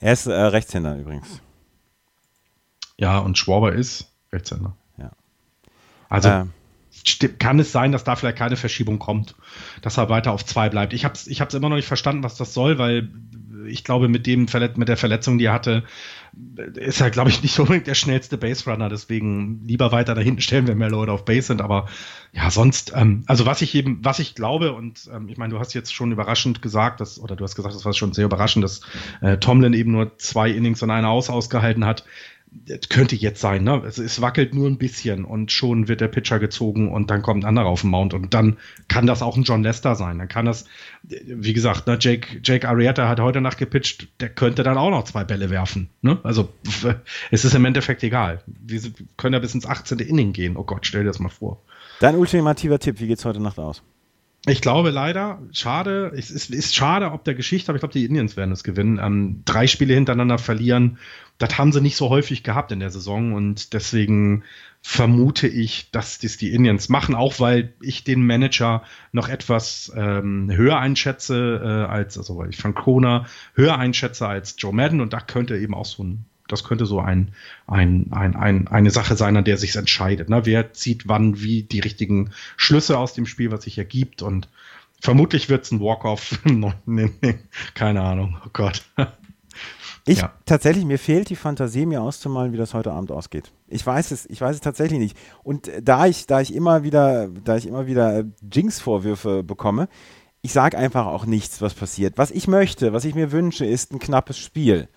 Er 0.00 0.12
ist 0.12 0.26
äh, 0.26 0.32
Rechtshänder 0.32 0.98
übrigens. 0.98 1.40
Ja, 2.96 3.18
und 3.18 3.38
Schwaber 3.38 3.72
ist 3.72 4.10
Rechtshänder. 4.32 4.74
Ja. 4.96 5.12
Also 6.08 6.28
äh. 6.28 7.28
kann 7.38 7.60
es 7.60 7.70
sein, 7.70 7.92
dass 7.92 8.04
da 8.04 8.16
vielleicht 8.16 8.38
keine 8.38 8.56
Verschiebung 8.56 8.98
kommt, 8.98 9.36
dass 9.82 9.98
er 9.98 10.08
weiter 10.08 10.32
auf 10.32 10.44
zwei 10.44 10.68
bleibt. 10.68 10.92
Ich 10.92 11.04
habe 11.04 11.14
es 11.14 11.26
ich 11.26 11.40
immer 11.40 11.68
noch 11.68 11.76
nicht 11.76 11.86
verstanden, 11.86 12.24
was 12.24 12.36
das 12.36 12.54
soll, 12.54 12.78
weil 12.78 13.08
ich 13.66 13.84
glaube, 13.84 14.08
mit 14.08 14.26
dem 14.26 14.46
mit 14.76 14.88
der 14.88 14.96
Verletzung, 14.96 15.38
die 15.38 15.46
er 15.46 15.52
hatte, 15.52 15.84
ist 16.74 17.00
er, 17.00 17.10
glaube 17.10 17.30
ich, 17.30 17.42
nicht 17.42 17.58
unbedingt 17.60 17.86
der 17.86 17.94
schnellste 17.94 18.38
Base 18.38 18.70
Runner. 18.70 18.88
Deswegen 18.88 19.62
lieber 19.66 19.92
weiter 19.92 20.14
da 20.14 20.20
hinten 20.20 20.40
stellen, 20.40 20.66
wenn 20.66 20.78
mehr 20.78 20.90
Leute 20.90 21.12
auf 21.12 21.24
Base 21.24 21.48
sind. 21.48 21.60
Aber 21.60 21.86
ja, 22.32 22.50
sonst, 22.50 22.92
ähm, 22.94 23.24
also 23.26 23.46
was 23.46 23.62
ich 23.62 23.74
eben, 23.74 24.04
was 24.04 24.18
ich 24.18 24.34
glaube, 24.34 24.72
und 24.72 25.08
ähm, 25.12 25.28
ich 25.28 25.36
meine, 25.36 25.54
du 25.54 25.60
hast 25.60 25.74
jetzt 25.74 25.94
schon 25.94 26.12
überraschend 26.12 26.62
gesagt, 26.62 27.00
dass, 27.00 27.18
oder 27.18 27.36
du 27.36 27.44
hast 27.44 27.56
gesagt, 27.56 27.74
das 27.74 27.84
war 27.84 27.92
schon 27.92 28.12
sehr 28.12 28.26
überraschend, 28.26 28.64
dass 28.64 28.80
äh, 29.20 29.38
Tomlin 29.38 29.72
eben 29.72 29.92
nur 29.92 30.16
zwei 30.18 30.50
Innings 30.50 30.82
und 30.82 30.90
eine 30.90 31.08
Aus 31.08 31.30
ausgehalten 31.30 31.84
hat. 31.84 32.04
Könnte 32.88 33.16
jetzt 33.16 33.40
sein, 33.40 33.64
ne? 33.64 33.82
Es, 33.86 33.98
es, 33.98 34.20
wackelt 34.20 34.54
nur 34.54 34.68
ein 34.68 34.78
bisschen 34.78 35.24
und 35.24 35.52
schon 35.52 35.88
wird 35.88 36.00
der 36.00 36.08
Pitcher 36.08 36.38
gezogen 36.38 36.92
und 36.92 37.10
dann 37.10 37.22
kommt 37.22 37.44
ein 37.44 37.48
anderer 37.48 37.66
auf 37.66 37.82
den 37.82 37.90
Mount 37.90 38.14
und 38.14 38.34
dann 38.34 38.56
kann 38.88 39.06
das 39.06 39.22
auch 39.22 39.36
ein 39.36 39.42
John 39.42 39.62
Lester 39.62 39.94
sein. 39.94 40.18
Dann 40.18 40.28
kann 40.28 40.46
das, 40.46 40.64
wie 41.02 41.52
gesagt, 41.52 41.86
ne, 41.86 41.98
Jake, 42.00 42.40
Jake 42.42 42.68
Arrieta 42.68 43.08
hat 43.08 43.20
heute 43.20 43.40
Nacht 43.40 43.58
gepitcht, 43.58 44.08
der 44.20 44.28
könnte 44.28 44.62
dann 44.62 44.78
auch 44.78 44.90
noch 44.90 45.04
zwei 45.04 45.24
Bälle 45.24 45.50
werfen. 45.50 45.90
Ne? 46.02 46.18
Also 46.22 46.48
es 47.30 47.44
ist 47.44 47.54
im 47.54 47.64
Endeffekt 47.64 48.02
egal. 48.02 48.42
Wir 48.46 48.80
können 49.16 49.34
ja 49.34 49.40
bis 49.40 49.54
ins 49.54 49.66
18. 49.66 49.98
Inning 49.98 50.32
gehen. 50.32 50.56
Oh 50.56 50.64
Gott, 50.64 50.86
stell 50.86 51.02
dir 51.02 51.08
das 51.08 51.18
mal 51.18 51.28
vor. 51.28 51.62
Dein 52.00 52.16
ultimativer 52.16 52.78
Tipp, 52.78 53.00
wie 53.00 53.06
geht's 53.06 53.24
heute 53.24 53.40
Nacht 53.40 53.58
aus? 53.58 53.82
Ich 54.46 54.60
glaube 54.60 54.90
leider, 54.90 55.42
schade, 55.52 56.12
es 56.16 56.30
ist, 56.30 56.50
ist 56.50 56.74
schade 56.74 57.10
ob 57.10 57.24
der 57.24 57.34
Geschichte, 57.34 57.70
aber 57.70 57.76
ich 57.76 57.80
glaube, 57.80 57.92
die 57.92 58.04
Indians 58.04 58.36
werden 58.36 58.52
es 58.52 58.62
gewinnen. 58.62 58.98
Ähm, 59.02 59.42
drei 59.44 59.66
Spiele 59.66 59.94
hintereinander 59.94 60.38
verlieren, 60.38 60.98
das 61.38 61.58
haben 61.58 61.72
sie 61.72 61.80
nicht 61.80 61.96
so 61.96 62.08
häufig 62.08 62.44
gehabt 62.44 62.72
in 62.72 62.80
der 62.80 62.90
Saison 62.90 63.32
und 63.32 63.72
deswegen 63.72 64.44
vermute 64.80 65.48
ich, 65.48 65.90
dass 65.90 66.18
das 66.18 66.36
die 66.36 66.52
Indians 66.52 66.88
machen, 66.88 67.14
auch 67.14 67.40
weil 67.40 67.74
ich 67.80 68.04
den 68.04 68.24
Manager 68.24 68.82
noch 69.12 69.28
etwas 69.28 69.92
ähm, 69.96 70.50
höher 70.52 70.78
einschätze 70.78 71.60
äh, 71.62 71.92
als, 71.92 72.16
also 72.16 72.36
weil 72.38 72.50
ich 72.50 72.56
Francona 72.56 73.26
höher 73.54 73.76
einschätze 73.76 74.26
als 74.26 74.54
Joe 74.58 74.72
Madden 74.72 75.00
und 75.00 75.12
da 75.12 75.20
könnte 75.20 75.56
eben 75.58 75.74
auch 75.74 75.84
so 75.84 76.04
ein 76.04 76.24
das 76.48 76.64
könnte 76.64 76.86
so 76.86 77.00
ein, 77.00 77.32
ein, 77.66 78.06
ein, 78.10 78.34
ein, 78.36 78.68
eine 78.68 78.90
Sache 78.90 79.16
sein, 79.16 79.36
an 79.36 79.44
der 79.44 79.58
sich 79.58 79.76
entscheidet. 79.76 80.28
Ne? 80.28 80.44
Wer 80.44 80.72
zieht 80.72 81.08
wann 81.08 81.40
wie 81.40 81.62
die 81.62 81.80
richtigen 81.80 82.30
Schlüsse 82.56 82.98
aus 82.98 83.14
dem 83.14 83.26
Spiel, 83.26 83.50
was 83.52 83.64
sich 83.64 83.78
ergibt 83.78 84.22
und 84.22 84.48
vermutlich 85.00 85.48
wird 85.48 85.64
es 85.64 85.72
ein 85.72 85.80
Walk-off. 85.80 86.40
Keine 87.74 88.02
Ahnung. 88.02 88.38
Oh 88.44 88.50
Gott. 88.52 88.82
Ich 90.08 90.20
ja. 90.20 90.32
tatsächlich, 90.46 90.86
mir 90.86 90.98
fehlt 90.98 91.28
die 91.28 91.36
Fantasie, 91.36 91.84
mir 91.84 92.00
auszumalen, 92.00 92.54
wie 92.54 92.56
das 92.56 92.72
heute 92.72 92.92
Abend 92.92 93.12
ausgeht. 93.12 93.52
Ich 93.66 93.86
weiß 93.86 94.10
es, 94.10 94.24
ich 94.24 94.40
weiß 94.40 94.54
es 94.54 94.62
tatsächlich 94.62 94.98
nicht. 94.98 95.18
Und 95.42 95.70
da 95.82 96.06
ich, 96.06 96.26
da 96.26 96.40
ich 96.40 96.54
immer 96.54 96.82
wieder, 96.82 97.28
da 97.44 97.58
ich 97.58 97.66
immer 97.66 97.86
wieder 97.86 98.24
Jinx-Vorwürfe 98.50 99.42
bekomme, 99.42 99.86
ich 100.40 100.54
sage 100.54 100.78
einfach 100.78 101.04
auch 101.04 101.26
nichts, 101.26 101.60
was 101.60 101.74
passiert. 101.74 102.16
Was 102.16 102.30
ich 102.30 102.48
möchte, 102.48 102.94
was 102.94 103.04
ich 103.04 103.14
mir 103.14 103.32
wünsche, 103.32 103.66
ist 103.66 103.92
ein 103.92 103.98
knappes 103.98 104.38
Spiel. 104.38 104.88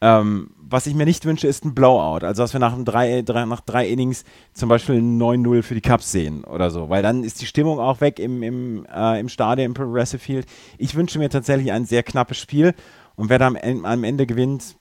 Ähm, 0.00 0.50
was 0.70 0.86
ich 0.86 0.94
mir 0.94 1.06
nicht 1.06 1.24
wünsche, 1.24 1.46
ist 1.46 1.64
ein 1.64 1.74
Blowout. 1.74 2.24
Also, 2.24 2.42
dass 2.42 2.52
wir 2.52 2.60
nach, 2.60 2.76
drei, 2.84 3.22
drei, 3.22 3.44
nach 3.46 3.60
drei 3.60 3.88
Innings 3.88 4.24
zum 4.52 4.68
Beispiel 4.68 4.96
9-0 4.96 5.62
für 5.62 5.74
die 5.74 5.80
Cubs 5.80 6.12
sehen 6.12 6.44
oder 6.44 6.70
so. 6.70 6.88
Weil 6.88 7.02
dann 7.02 7.24
ist 7.24 7.40
die 7.40 7.46
Stimmung 7.46 7.80
auch 7.80 8.00
weg 8.00 8.18
im, 8.18 8.42
im, 8.42 8.86
äh, 8.94 9.18
im 9.18 9.28
Stadion, 9.28 9.66
im 9.66 9.74
Progressive 9.74 10.20
Field. 10.20 10.46
Ich 10.76 10.94
wünsche 10.94 11.18
mir 11.18 11.30
tatsächlich 11.30 11.72
ein 11.72 11.84
sehr 11.84 12.02
knappes 12.02 12.38
Spiel. 12.38 12.74
Und 13.16 13.30
wer 13.30 13.38
da 13.38 13.48
am, 13.48 13.56
am 13.56 14.04
Ende 14.04 14.26
gewinnt, 14.26 14.76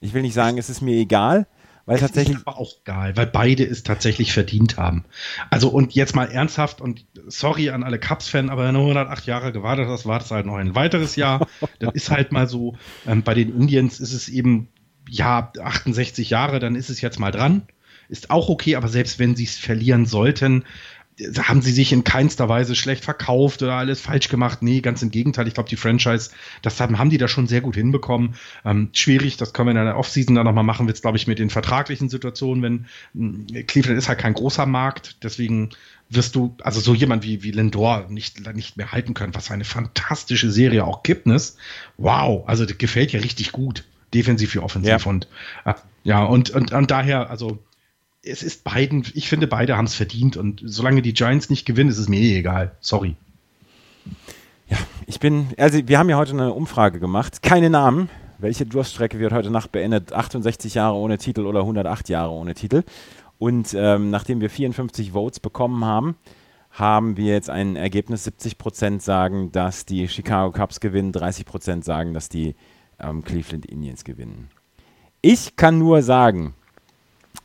ich 0.00 0.14
will 0.14 0.22
nicht 0.22 0.34
sagen, 0.34 0.58
es 0.58 0.70
ist 0.70 0.80
mir 0.80 0.96
egal. 0.96 1.46
Weil 1.90 1.96
es 1.96 2.02
tatsächlich. 2.02 2.36
Ist 2.36 2.46
aber 2.46 2.56
auch 2.56 2.84
geil, 2.84 3.16
weil 3.16 3.26
beide 3.26 3.64
es 3.64 3.82
tatsächlich 3.82 4.32
verdient 4.32 4.76
haben. 4.76 5.04
Also, 5.50 5.70
und 5.70 5.92
jetzt 5.92 6.14
mal 6.14 6.30
ernsthaft 6.30 6.80
und 6.80 7.04
sorry 7.26 7.70
an 7.70 7.82
alle 7.82 7.98
Cubs-Fans, 7.98 8.48
aber 8.48 8.64
wenn 8.64 8.74
du 8.74 8.80
108 8.80 9.26
Jahre 9.26 9.50
gewartet 9.50 9.88
hast, 9.88 10.06
wartest 10.06 10.30
halt 10.30 10.46
noch 10.46 10.54
ein 10.54 10.76
weiteres 10.76 11.16
Jahr. 11.16 11.48
das 11.80 11.92
ist 11.94 12.10
halt 12.12 12.30
mal 12.30 12.46
so. 12.46 12.76
Ähm, 13.08 13.24
bei 13.24 13.34
den 13.34 13.48
Indians 13.58 13.98
ist 13.98 14.12
es 14.12 14.28
eben, 14.28 14.68
ja, 15.08 15.50
68 15.60 16.30
Jahre, 16.30 16.60
dann 16.60 16.76
ist 16.76 16.90
es 16.90 17.00
jetzt 17.00 17.18
mal 17.18 17.32
dran. 17.32 17.62
Ist 18.08 18.30
auch 18.30 18.48
okay, 18.48 18.76
aber 18.76 18.86
selbst 18.86 19.18
wenn 19.18 19.34
sie 19.34 19.44
es 19.44 19.58
verlieren 19.58 20.06
sollten, 20.06 20.64
haben 21.42 21.62
sie 21.62 21.72
sich 21.72 21.92
in 21.92 22.04
keinster 22.04 22.48
Weise 22.48 22.74
schlecht 22.74 23.04
verkauft 23.04 23.62
oder 23.62 23.74
alles 23.74 24.00
falsch 24.00 24.28
gemacht. 24.28 24.62
Nee, 24.62 24.80
ganz 24.80 25.02
im 25.02 25.10
Gegenteil. 25.10 25.46
Ich 25.48 25.54
glaube, 25.54 25.68
die 25.68 25.76
Franchise, 25.76 26.30
das 26.62 26.80
haben, 26.80 26.98
haben 26.98 27.10
die 27.10 27.18
da 27.18 27.28
schon 27.28 27.46
sehr 27.46 27.60
gut 27.60 27.74
hinbekommen. 27.74 28.34
Ähm, 28.64 28.90
schwierig, 28.92 29.36
das 29.36 29.52
können 29.52 29.68
wir 29.68 29.80
in 29.80 29.84
der 29.84 29.96
Offseason 29.96 30.34
dann 30.34 30.46
nochmal 30.46 30.64
machen, 30.64 30.86
wird 30.86 30.96
es, 30.96 31.02
glaube 31.02 31.16
ich, 31.16 31.26
mit 31.26 31.38
den 31.38 31.50
vertraglichen 31.50 32.08
Situationen, 32.08 32.62
wenn 32.62 32.86
hm, 33.14 33.66
Cleveland 33.66 33.98
ist 33.98 34.08
halt 34.08 34.18
kein 34.18 34.34
großer 34.34 34.66
Markt, 34.66 35.22
deswegen 35.22 35.70
wirst 36.08 36.34
du, 36.34 36.56
also 36.62 36.80
so 36.80 36.94
jemand 36.94 37.22
wie, 37.24 37.42
wie 37.42 37.52
Lindor 37.52 38.06
nicht, 38.08 38.54
nicht 38.54 38.76
mehr 38.76 38.92
halten 38.92 39.14
können, 39.14 39.34
was 39.34 39.50
eine 39.50 39.64
fantastische 39.64 40.50
Serie 40.50 40.84
auch 40.84 41.02
Kipnis. 41.02 41.56
Wow, 41.98 42.44
also 42.48 42.66
das 42.66 42.78
gefällt 42.78 43.12
ja 43.12 43.20
richtig 43.20 43.52
gut. 43.52 43.84
Defensiv 44.12 44.54
wie 44.54 44.58
offensiv. 44.58 45.04
Ja. 45.04 45.10
Und 45.10 45.28
äh, 45.64 45.74
ja, 46.02 46.24
und, 46.24 46.50
und, 46.50 46.72
und 46.72 46.90
daher, 46.90 47.30
also 47.30 47.60
es 48.22 48.42
ist 48.42 48.64
beiden, 48.64 49.04
ich 49.14 49.28
finde, 49.28 49.46
beide 49.46 49.76
haben 49.76 49.86
es 49.86 49.94
verdient 49.94 50.36
und 50.36 50.62
solange 50.64 51.02
die 51.02 51.14
Giants 51.14 51.50
nicht 51.50 51.66
gewinnen, 51.66 51.90
ist 51.90 51.98
es 51.98 52.08
mir 52.08 52.20
eh 52.20 52.38
egal. 52.38 52.76
Sorry. 52.80 53.16
Ja, 54.68 54.76
ich 55.06 55.20
bin, 55.20 55.48
also 55.56 55.78
wir 55.86 55.98
haben 55.98 56.08
ja 56.08 56.16
heute 56.16 56.32
eine 56.32 56.52
Umfrage 56.52 57.00
gemacht. 57.00 57.42
Keine 57.42 57.70
Namen. 57.70 58.08
Welche 58.38 58.66
Durststrecke 58.66 59.18
wird 59.18 59.32
heute 59.32 59.50
Nacht 59.50 59.72
beendet? 59.72 60.12
68 60.12 60.74
Jahre 60.74 60.96
ohne 60.96 61.18
Titel 61.18 61.46
oder 61.46 61.60
108 61.60 62.08
Jahre 62.08 62.30
ohne 62.30 62.54
Titel? 62.54 62.84
Und 63.38 63.74
ähm, 63.74 64.10
nachdem 64.10 64.40
wir 64.40 64.50
54 64.50 65.12
Votes 65.12 65.40
bekommen 65.40 65.84
haben, 65.84 66.16
haben 66.70 67.16
wir 67.16 67.32
jetzt 67.34 67.50
ein 67.50 67.76
Ergebnis. 67.76 68.24
70 68.24 68.58
Prozent 68.58 69.02
sagen, 69.02 69.50
dass 69.52 69.86
die 69.86 70.08
Chicago 70.08 70.52
Cubs 70.52 70.80
gewinnen, 70.80 71.12
30 71.12 71.44
Prozent 71.44 71.84
sagen, 71.84 72.14
dass 72.14 72.28
die 72.28 72.54
ähm, 72.98 73.24
Cleveland 73.24 73.66
Indians 73.66 74.04
gewinnen. 74.04 74.50
Ich 75.22 75.56
kann 75.56 75.78
nur 75.78 76.02
sagen, 76.02 76.54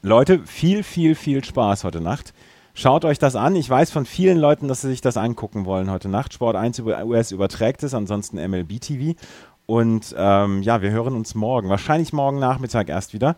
Leute, 0.05 0.41
viel, 0.45 0.83
viel, 0.83 1.15
viel 1.15 1.43
Spaß 1.43 1.83
heute 1.83 1.99
Nacht. 1.99 2.35
Schaut 2.75 3.05
euch 3.05 3.17
das 3.17 3.35
an. 3.35 3.55
Ich 3.55 3.67
weiß 3.67 3.89
von 3.89 4.05
vielen 4.05 4.37
Leuten, 4.37 4.67
dass 4.67 4.81
sie 4.81 4.89
sich 4.89 5.01
das 5.01 5.17
angucken 5.17 5.65
wollen 5.65 5.89
heute 5.89 6.09
Nacht. 6.09 6.31
Sport 6.31 6.55
1 6.55 6.77
über 6.77 7.03
US 7.05 7.31
überträgt 7.31 7.81
es, 7.81 7.95
ansonsten 7.95 8.37
MLB 8.37 8.79
TV. 8.79 9.19
Und 9.65 10.13
ähm, 10.15 10.61
ja, 10.61 10.83
wir 10.83 10.91
hören 10.91 11.15
uns 11.15 11.33
morgen, 11.33 11.69
wahrscheinlich 11.69 12.13
morgen 12.13 12.37
Nachmittag 12.37 12.87
erst 12.87 13.13
wieder, 13.13 13.35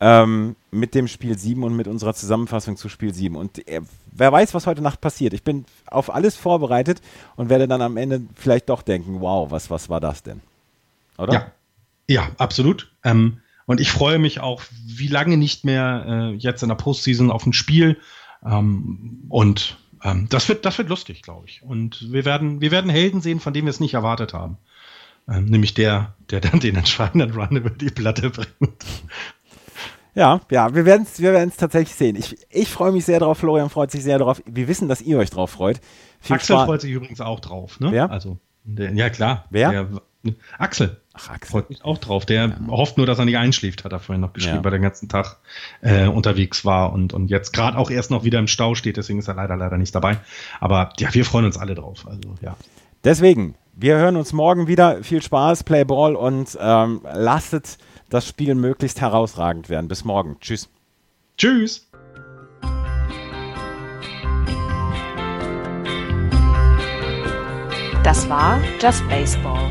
ähm, 0.00 0.54
mit 0.70 0.94
dem 0.94 1.08
Spiel 1.08 1.38
7 1.38 1.64
und 1.64 1.74
mit 1.74 1.88
unserer 1.88 2.12
Zusammenfassung 2.12 2.76
zu 2.76 2.90
Spiel 2.90 3.14
7. 3.14 3.34
Und 3.34 3.66
äh, 3.66 3.80
wer 4.10 4.30
weiß, 4.30 4.52
was 4.52 4.66
heute 4.66 4.82
Nacht 4.82 5.00
passiert. 5.00 5.32
Ich 5.32 5.44
bin 5.44 5.64
auf 5.86 6.14
alles 6.14 6.36
vorbereitet 6.36 7.00
und 7.36 7.48
werde 7.48 7.66
dann 7.66 7.80
am 7.80 7.96
Ende 7.96 8.20
vielleicht 8.34 8.68
doch 8.68 8.82
denken, 8.82 9.22
wow, 9.22 9.50
was, 9.50 9.70
was 9.70 9.88
war 9.88 10.00
das 10.00 10.22
denn? 10.22 10.42
Oder? 11.16 11.32
Ja, 11.32 11.46
ja 12.06 12.28
absolut. 12.36 12.92
Ähm, 13.02 13.38
und 13.66 13.80
ich 13.80 13.90
freue 13.90 14.18
mich 14.18 14.40
auch, 14.40 14.62
wie 14.86 15.08
lange 15.08 15.36
nicht 15.36 15.64
mehr 15.64 16.04
äh, 16.06 16.34
jetzt 16.34 16.62
in 16.62 16.68
der 16.68 16.76
Postseason 16.76 17.30
auf 17.30 17.46
ein 17.46 17.52
Spiel. 17.52 17.98
Ähm, 18.44 19.24
und 19.28 19.78
ähm, 20.04 20.26
das, 20.28 20.48
wird, 20.48 20.64
das 20.64 20.78
wird 20.78 20.88
lustig, 20.88 21.22
glaube 21.22 21.46
ich. 21.46 21.62
Und 21.62 22.12
wir 22.12 22.24
werden, 22.24 22.60
wir 22.60 22.70
werden 22.70 22.90
Helden 22.90 23.20
sehen, 23.20 23.40
von 23.40 23.52
denen 23.52 23.66
wir 23.66 23.70
es 23.70 23.80
nicht 23.80 23.94
erwartet 23.94 24.34
haben. 24.34 24.58
Ähm, 25.28 25.44
nämlich 25.44 25.74
der, 25.74 26.14
der 26.30 26.40
dann 26.40 26.60
den 26.60 26.76
entscheidenden 26.76 27.32
Run 27.32 27.56
über 27.56 27.70
die 27.70 27.90
Platte 27.90 28.30
bringt. 28.30 28.84
Ja, 30.14 30.40
ja, 30.50 30.74
wir 30.74 30.84
werden 30.84 31.06
es 31.10 31.20
wir 31.20 31.50
tatsächlich 31.56 31.94
sehen. 31.94 32.16
Ich, 32.16 32.36
ich 32.50 32.68
freue 32.68 32.92
mich 32.92 33.04
sehr 33.04 33.20
drauf, 33.20 33.38
Florian 33.38 33.70
freut 33.70 33.90
sich 33.90 34.02
sehr 34.02 34.18
drauf. 34.18 34.42
Wir 34.44 34.68
wissen, 34.68 34.88
dass 34.88 35.00
ihr 35.00 35.18
euch 35.18 35.30
drauf 35.30 35.50
freut. 35.50 35.80
Viel 36.20 36.36
Axel 36.36 36.56
Spaß. 36.56 36.66
freut 36.66 36.80
sich 36.82 36.90
übrigens 36.90 37.20
auch 37.20 37.40
drauf, 37.40 37.80
ne? 37.80 37.92
Wer? 37.92 38.10
Also, 38.10 38.36
der, 38.64 38.92
ja 38.92 39.08
klar. 39.08 39.46
Wer? 39.48 39.70
Der, 39.70 39.88
Axel. 40.58 41.00
Ach, 41.14 41.30
Axel. 41.30 41.50
Freut 41.50 41.70
mich 41.70 41.84
auch 41.84 41.98
drauf. 41.98 42.26
Der 42.26 42.46
ja. 42.46 42.56
hofft 42.68 42.96
nur, 42.96 43.06
dass 43.06 43.18
er 43.18 43.24
nicht 43.24 43.36
einschläft, 43.36 43.84
hat 43.84 43.92
er 43.92 44.00
vorhin 44.00 44.20
noch 44.20 44.32
geschrieben, 44.32 44.58
ja. 44.58 44.64
weil 44.64 44.72
er 44.72 44.78
den 44.78 44.82
ganzen 44.82 45.08
Tag 45.08 45.38
äh, 45.80 46.06
unterwegs 46.06 46.64
war 46.64 46.92
und, 46.92 47.12
und 47.12 47.28
jetzt 47.28 47.52
gerade 47.52 47.76
auch 47.76 47.90
erst 47.90 48.10
noch 48.10 48.24
wieder 48.24 48.38
im 48.38 48.46
Stau 48.46 48.74
steht, 48.74 48.96
deswegen 48.96 49.18
ist 49.18 49.28
er 49.28 49.34
leider, 49.34 49.56
leider 49.56 49.78
nicht 49.78 49.94
dabei. 49.94 50.18
Aber 50.60 50.90
ja, 50.98 51.12
wir 51.12 51.24
freuen 51.24 51.44
uns 51.44 51.58
alle 51.58 51.74
drauf. 51.74 52.06
Also, 52.06 52.34
ja. 52.40 52.56
Deswegen, 53.04 53.56
wir 53.74 53.96
hören 53.96 54.16
uns 54.16 54.32
morgen 54.32 54.68
wieder. 54.68 55.02
Viel 55.02 55.22
Spaß, 55.22 55.64
Play 55.64 55.84
Ball 55.84 56.14
und 56.14 56.56
ähm, 56.60 57.00
lasst 57.12 57.78
das 58.08 58.28
Spiel 58.28 58.54
möglichst 58.54 59.00
herausragend 59.00 59.68
werden. 59.68 59.88
Bis 59.88 60.04
morgen. 60.04 60.36
Tschüss. 60.40 60.68
Tschüss. 61.36 61.88
Das 68.04 68.28
war 68.28 68.60
Just 68.80 69.08
Baseball. 69.08 69.70